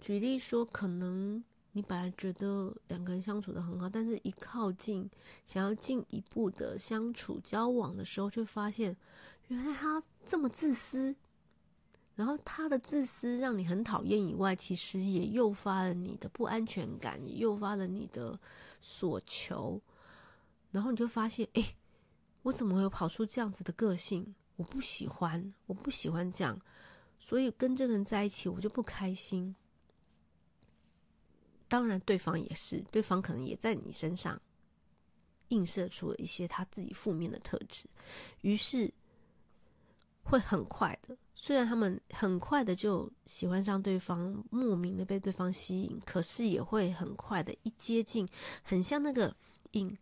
[0.01, 1.42] 举例说，可能
[1.72, 5.09] 你本来觉得两个人相处的很好，但是一靠近，
[5.44, 8.96] 想要进一步的相处交往的时候，就发现
[9.49, 11.14] 原来他这么自私。
[12.14, 18.36] 然后他的自私让你很讨厌以外，其实也诱发了你的不安全感，也诱发了你的
[18.80, 19.80] 所求。
[20.72, 21.76] 然后你就发现，哎，
[22.42, 24.34] 我怎么会跑出这样子的个性？
[24.57, 26.59] 我不喜欢，我不喜欢这样，
[27.20, 29.55] 所以跟这个人在一起我就不开心。
[31.69, 34.41] 当然，对方也是，对方可能也在你身上
[35.49, 37.85] 映射出了一些他自己负面的特质，
[38.41, 38.93] 于是
[40.23, 41.16] 会很快的。
[41.35, 48.27] 虽然他们很快的就喜欢上对方，莫名的被对方吸引，可是也会很快的一接近，
[48.62, 49.35] 很像那个
[49.73, 49.97] 引，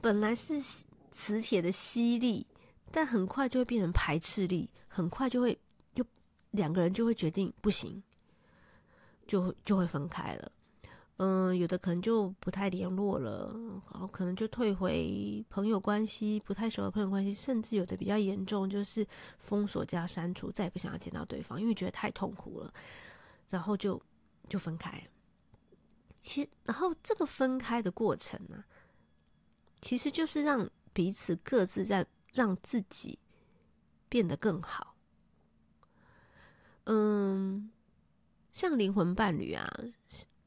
[0.00, 0.60] 本来是
[1.10, 2.46] 磁铁的吸力，
[2.92, 5.58] 但很快就会变成排斥力，很快就会
[5.94, 6.04] 又
[6.52, 8.02] 两个人就会决定不行，
[9.26, 10.52] 就就会分开了。
[11.18, 13.50] 嗯，有的可能就不太联络了，
[13.90, 19.06] 然后可能就退回朋友关系，不太熟的朋友关系，甚至有的比较严重，就是
[19.38, 22.70] 封锁加删除，再也不想要见到对方，因为觉得太痛苦了，
[23.48, 23.98] 然后就
[24.46, 25.02] 就分开。
[26.20, 28.62] 其实，然后这个分开的过程呢，
[29.80, 33.18] 其实就是让彼此各自在让自己
[34.10, 34.94] 变得更好。
[36.84, 37.70] 嗯，
[38.52, 39.66] 像灵魂伴侣啊。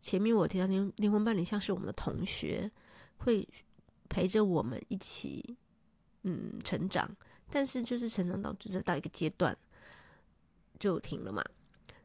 [0.09, 2.71] 前面我提到灵灵魂伴侣像是我们的同学，
[3.17, 3.47] 会
[4.09, 5.55] 陪着我们一起，
[6.23, 7.15] 嗯，成长。
[7.51, 9.55] 但是就是成长到就是到一个阶段
[10.79, 11.45] 就停了嘛。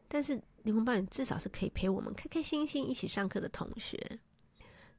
[0.07, 4.21] 但是灵魂伴侣至少是可以陪我们开开心心一起上课的同学。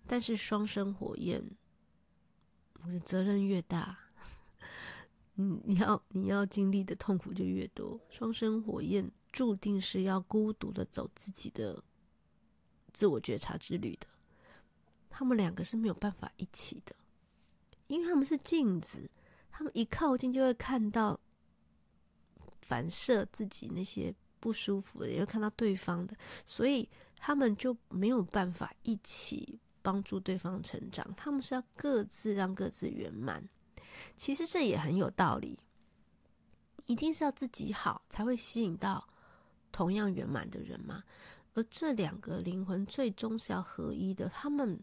[0.07, 1.43] 但是双生火焰，
[2.81, 3.95] 我的责任越大，
[5.35, 8.01] 嗯，你要你要经历的痛苦就越多。
[8.09, 11.83] 双生火焰注定是要孤独的走自己的。
[12.95, 14.07] 自我觉察之旅的，
[15.09, 16.95] 他们两个是没有办法一起的，
[17.87, 19.11] 因为他们是镜子，
[19.51, 21.19] 他们一靠近就会看到
[22.61, 26.15] 反射自己那些不舒服的，也会看到对方的，
[26.47, 31.05] 所以他们就没有办法一起帮助对方成长。
[31.15, 33.43] 他们是要各自让各自圆满。
[34.17, 35.59] 其实这也很有道理，
[36.85, 39.05] 一定是要自己好才会吸引到
[39.71, 41.03] 同样圆满的人嘛。
[41.55, 44.77] 而这两个灵魂最终是要合一的，他们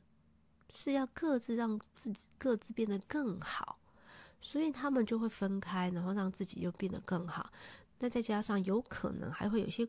[0.70, 3.78] 是要各自让自己各自变得更好，
[4.40, 7.52] 所以他们就会分开，然后让自己又变得更好。
[7.98, 9.86] 那再加上有可能还会有一些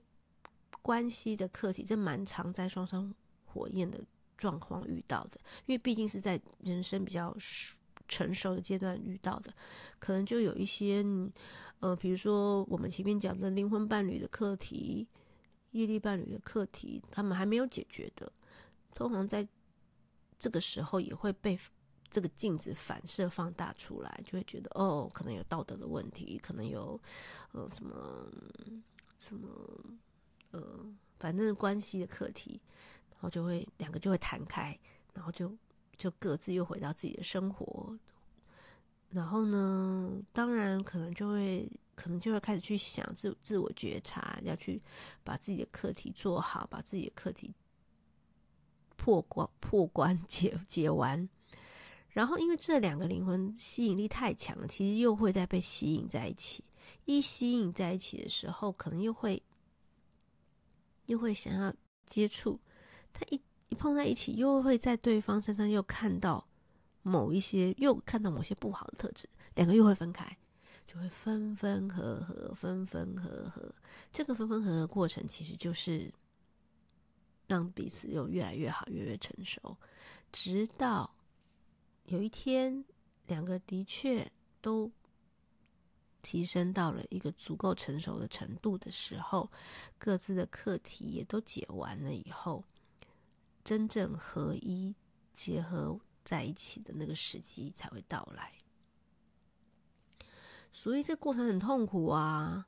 [0.82, 3.16] 关系的课题，这蛮常在双生
[3.46, 4.04] 火焰的
[4.38, 7.34] 状况遇到的，因为毕竟是在人生比较
[8.10, 9.54] 成熟的阶段遇到的，
[10.00, 11.02] 可能就有一些，
[11.80, 15.08] 呃，比如说我们前面讲的灵魂伴侣的课题。
[15.74, 18.32] 业力伴侣的课题，他们还没有解决的，
[18.96, 19.48] 通常在
[20.40, 21.60] 这个时候也会被
[22.10, 27.00] 这个镜子反射放大出来，就会觉得哦，可能有道德的问题，可能有
[27.52, 28.32] 呃什么
[29.18, 29.50] 什么
[30.52, 30.86] 呃，
[31.20, 32.62] 反正关系的课题，
[33.12, 34.78] 然后就会两个就会弹开，
[35.14, 35.52] 然后就
[35.98, 37.98] 就各自又回到自己的生活，
[39.14, 41.70] 然后呢，当然可能就会。
[41.96, 44.82] 可能就会开始去想自自我觉察，要去
[45.24, 47.54] 把自己的课题做好，把自己的课题
[48.96, 51.30] 破关破关解解完。
[52.10, 56.64] 然后，因为这两个灵魂吸引力太强了，其实又会再被吸引在一起。
[57.06, 59.42] 一吸引在一起的时候，可能又会
[61.06, 61.72] 又会想要
[62.08, 62.60] 接触。
[63.14, 63.40] 他一
[63.70, 66.44] 一碰在一起，又会在对方身上又看到
[67.04, 70.36] 某一些，又看到某些不好的特质，两个又会分开。
[70.86, 73.74] 就会分分合合，分分合合。
[74.12, 76.14] 这个分分合合过程，其实就是
[77.48, 79.76] 让彼此又越来越好，越来越成熟，
[80.32, 81.12] 直到
[82.06, 82.86] 有一天，
[83.26, 84.30] 两个的确
[84.62, 84.92] 都
[86.22, 89.50] 提升到了一个足够成熟的程度的时候，
[89.98, 92.64] 各自的课题也都解完了以后，
[93.64, 94.94] 真正合一
[95.34, 98.54] 结合在一起的那个时机才会到来。
[100.72, 102.66] 所以这过程很痛苦啊，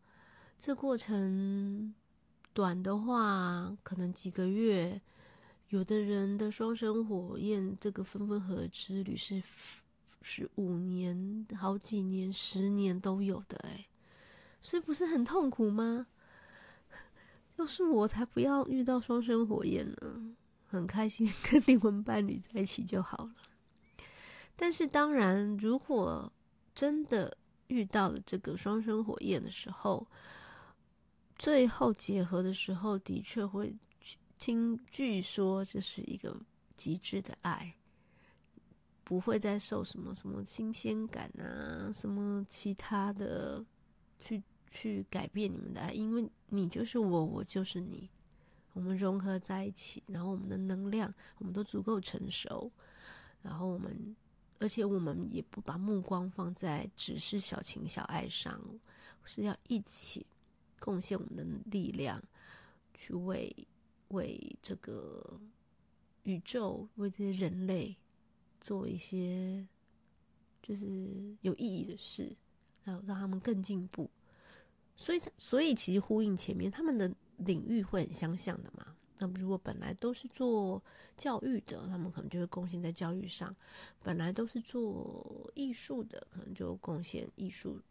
[0.60, 1.94] 这过程
[2.54, 5.02] 短的话可能几个月。
[5.70, 9.42] 有的人的双生火焰，这个分分合之旅是
[10.22, 13.88] 是五年、好几年、十年都有的哎，
[14.62, 16.06] 所以不是很痛苦吗？
[17.58, 20.36] 要是我才不要遇到双生火焰呢，
[20.68, 23.36] 很开心 跟灵魂伴侣在一起就好了。
[24.56, 26.32] 但是当然，如果
[26.74, 27.38] 真的
[27.68, 30.08] 遇到了这个双生火焰的时候，
[31.38, 33.76] 最后结合的时候，的确会。
[34.38, 36.38] 听，据说这是一个
[36.76, 37.74] 极致的爱，
[39.02, 43.66] 不会再受什么什么新鲜感啊，什么其他的
[44.20, 48.10] 去去改变你们的爱，因为你就是我，我就是你，
[48.74, 52.70] 我们融合在一起，然后我们的能量，我们都足够成熟，
[53.42, 54.16] 然后我们，
[54.60, 58.62] 而且我们也不把目光放在只是小情小爱上，
[59.24, 60.26] 是要一起
[60.80, 62.22] 贡献我们的力量，
[62.94, 63.56] 去为。
[64.10, 65.38] 为这个
[66.24, 67.94] 宇宙，为这些人类
[68.62, 69.68] 做一些
[70.62, 72.38] 就是有意义的事，
[72.84, 74.08] 然后让他们更进步。
[74.96, 78.96] 所以，所以其实呼应前面，他们的领域会很相像的嘛。
[79.18, 80.82] 那么，如果本来都是做
[81.18, 83.50] 教育的，他们可能就会贡献在教育上；
[84.04, 87.82] 本来都是做艺术的，可能就贡献艺术。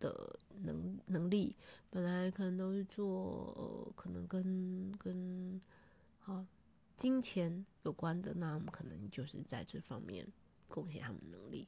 [0.00, 1.56] 的能能力，
[1.88, 5.58] 本来可能都是做，呃，可能跟跟
[6.18, 6.44] 好
[6.98, 10.26] 金钱有关的，那我们可能就是在这方面
[10.68, 11.66] 贡献他们能力。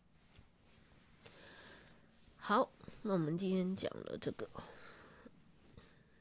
[2.36, 2.70] 好，
[3.00, 4.50] 那我们今天讲了这个，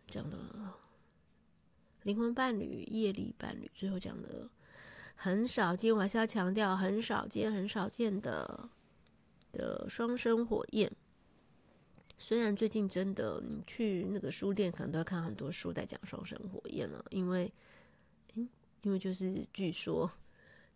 [0.07, 0.78] 讲了
[2.05, 4.47] 灵魂伴侣、业力伴侣，最后讲的
[5.15, 8.69] 很少见，我还是要强调很少见、很少见的
[9.51, 10.91] 的双生火焰。
[12.19, 17.51] 虽然最近真的，你去那个书店，可能都要看很多书在讲双生火焰了，因为，
[18.35, 18.47] 嗯，
[18.83, 20.09] 因为就是据说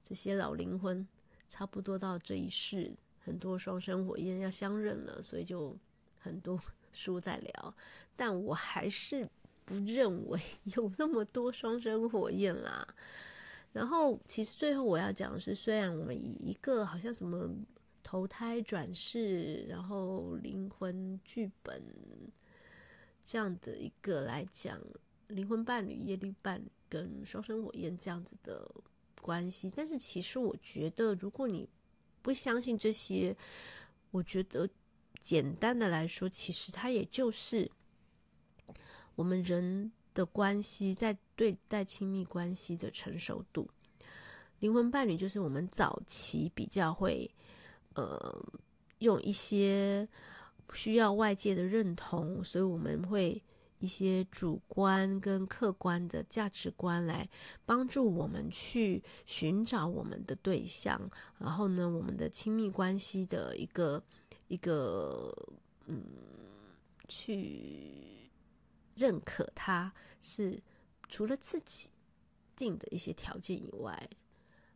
[0.03, 1.07] 这些老灵魂
[1.47, 5.77] 差不多到这一世，很多双生火焰要相认了，所以就
[6.17, 6.59] 很多
[6.91, 7.75] 书在聊。
[8.15, 9.29] 但我还是
[9.69, 10.41] 不认为
[10.75, 12.85] 有那么多双生火焰啦。
[13.71, 17.49] 然后，其实最后我要讲的是，虽然我们以一个好像什么。
[18.01, 21.83] 投胎转世，然后灵魂剧本
[23.23, 24.81] 这样的一个来讲，
[25.27, 28.67] 灵魂伴侣、业力伴侣跟双生火焰这样子的
[29.21, 29.71] 关系。
[29.75, 31.69] 但是，其实我觉得，如果你
[32.23, 33.35] 不相信这些，
[34.09, 34.67] 我觉得
[35.21, 37.69] 简单的来说，其实它也就是
[39.19, 43.69] 我们人的关系在对待亲密关系的成熟度。
[44.59, 47.29] 灵魂伴侣就是我们早期比较会。
[47.95, 48.45] 呃，
[48.99, 50.07] 用一些
[50.73, 53.43] 需要外界的认同，所以我们会
[53.79, 57.27] 一些主观跟客观的价值观来
[57.65, 61.01] 帮助我们去寻找我们的对象，
[61.39, 64.01] 然后呢，我们的亲密关系的一个
[64.47, 65.33] 一个
[65.87, 66.03] 嗯，
[67.07, 68.18] 去
[68.99, 70.61] 认可他是
[71.07, 71.89] 除了自己
[72.55, 74.09] 定的一些条件以外。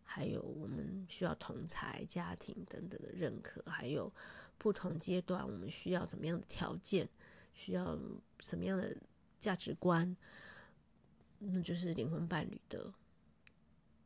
[0.06, 4.14] 还有我们需要同才、家庭等等的认可，还有
[4.60, 7.10] 不同阶段我们需要怎么样的条件，
[7.52, 7.98] 需要
[8.40, 8.96] 什么样的
[9.40, 10.16] 价值观，
[11.40, 12.94] 那就是灵魂伴侣的。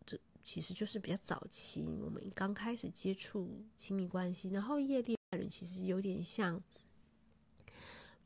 [0.05, 6.63] 这其实就是比较早期我们刚开始接触亲密关系，然后业力伴侣其实有点像，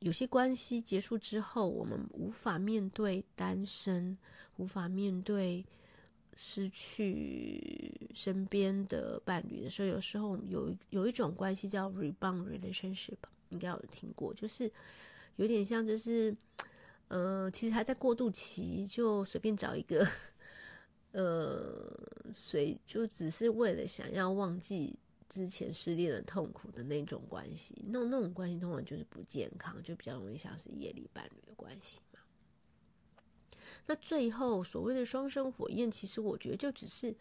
[0.02, 4.16] 有些关系结束之后，我们无法面对单身，
[4.58, 5.66] 无法面对。
[6.38, 13.18] 失去身边的伴侣的时候，有时候有有一种关系叫 rebound relationship，
[13.50, 14.72] 应该有听过，就是
[15.36, 16.34] 有点像，就是
[17.10, 20.08] 呃，其实还在过渡期，就随便找一个，
[21.12, 21.94] 呃，
[22.34, 24.98] 谁就只是为了想要忘记
[25.32, 32.20] 之前失恋的痛苦的那种关系，那那种关系通常就是不健康，就比较容易像是夜里伴侣的关系嘛。
[33.86, 37.16] 那最后所谓的双生火焰，其实我觉得就只是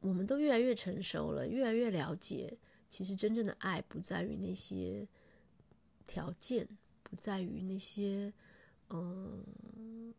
[0.00, 2.58] 我们都越来越成熟了，越来越了解，
[2.90, 5.06] 其实真正的爱不在于那些
[6.04, 6.68] 条件，
[7.04, 8.32] 不在于那些
[8.90, 10.12] 嗯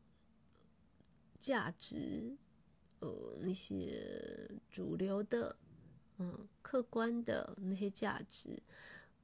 [1.38, 2.38] 价值，
[3.00, 5.54] 呃那些主流的，
[6.24, 8.62] 嗯客观的那些价值，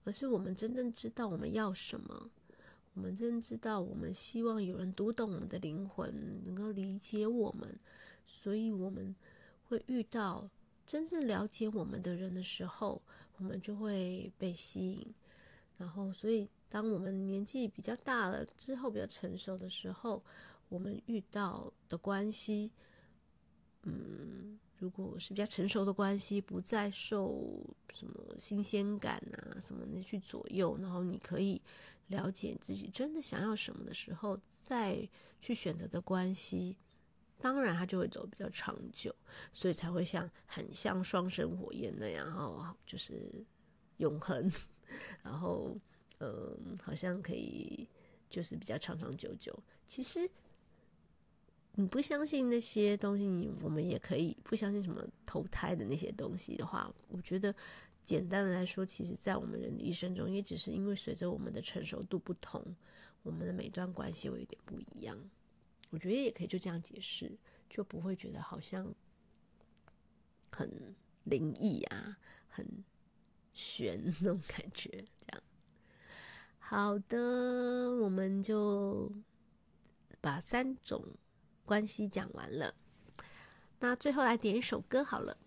[0.04, 2.30] 而是我们真正知道我们要什么，
[2.94, 6.14] 我们真正知道我们希望有人读懂我们的灵魂，
[6.46, 7.80] 能够理解我们，
[8.26, 9.16] 所以我们
[9.68, 10.50] 会遇到
[10.86, 13.02] 真正了解我们的人的时候，
[13.38, 15.14] 我们就会被吸引，
[15.78, 16.50] 然后所以。
[16.72, 20.24] 当我们年纪比较大了之后，比较成熟的时候，
[20.68, 22.72] 我们遇到的关系，
[23.82, 27.64] 嗯，如果是比较成熟的关系，不再受
[27.94, 31.62] 什么新鲜感啊什么的去左右，然后你可以
[32.08, 35.08] 了解自己真的想要什么的时候，再
[35.40, 36.78] 去选择的关系，
[37.40, 39.14] 当然它就会走比较长久，
[39.54, 43.46] 所以才会像很像双生火焰那样，哦，就是
[43.98, 44.52] 永恒，
[45.24, 45.78] 然后。
[46.22, 47.88] 嗯，好像可以，
[48.30, 49.58] 就是比较长长久久。
[49.88, 50.30] 其实
[51.76, 57.56] 你不相信那些东西，你我们也可以不相信什么投胎的那些东西的话，我觉得
[58.04, 62.64] 简单的来说，其实，在我们人的一生中，也只是因为随着我们的成熟度不同，
[63.24, 65.18] 我们的每段关系会有点不一样。
[65.92, 67.32] 我觉得也可以就这样解释，
[67.70, 68.94] 就不会觉得好像
[70.52, 72.18] 很灵异啊，
[72.48, 72.66] 很
[73.54, 75.44] 玄那种感觉，这样。
[76.58, 79.12] 好的，我们就
[80.22, 81.04] 把三种
[81.70, 82.74] 关系讲完了。
[83.80, 85.38] 那最后来点一首歌好了，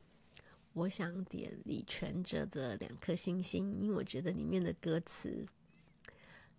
[0.73, 5.45] 我想点李全哲的《两颗星星》，因为我觉得里面的歌词，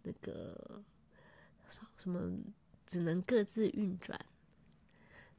[0.01, 0.83] 那个
[1.95, 2.37] 什么
[2.85, 4.19] 只能各自运转，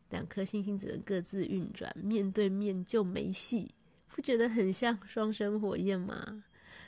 [0.08, 3.74] 两颗星星只能各自运转，面对面就没戏，
[4.08, 6.44] 不觉得很像双生火焰吗？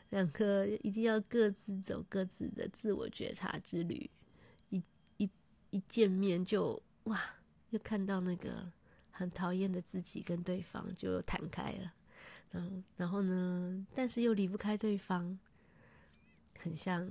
[0.08, 4.08] 两颗一定要各自走各自的自我觉察之旅，
[4.70, 4.82] 一
[5.18, 5.28] 一
[5.70, 7.20] 一见面就哇，
[7.70, 8.70] 又看到那个
[9.10, 11.92] 很讨厌的自己跟对方就弹开了，
[12.50, 15.38] 然后然后呢，但是又离不开对方，
[16.60, 17.08] 很像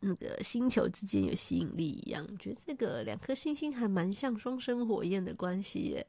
[0.00, 2.26] 那个星球之间有吸引力一样。
[2.38, 6.06] 觉得这个两颗星星还蛮像双生火焰的关系耶，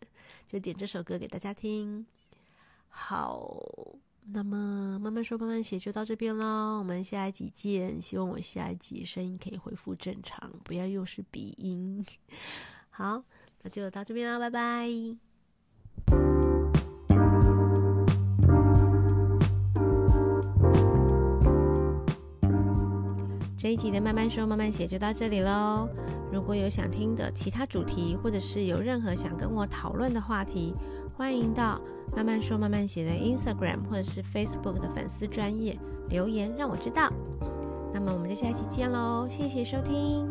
[0.48, 2.06] 就点这首歌给大家听，
[2.90, 3.98] 好。
[4.28, 8.02] 那么慢慢说慢慢写就到这边喽，我们下一集见。
[8.02, 12.06] 希望我下一集声音可以恢复正常，不要又是鼻音。
[12.90, 13.24] 好，
[13.62, 14.90] 那就到这边了，拜拜。
[23.58, 25.88] 这一集的慢慢说慢慢写就到这里喽。
[26.32, 30.74] 如果有想听的其他主题，或者是有任何想跟我讨论的话题，
[31.18, 31.80] 欢迎到
[32.14, 35.78] 慢慢说慢慢写的 Instagram 或者是 Facebook 的粉丝专业
[36.10, 37.10] 留言，让我知道。
[37.94, 40.30] 那么我们就下期见喽，谢谢收听。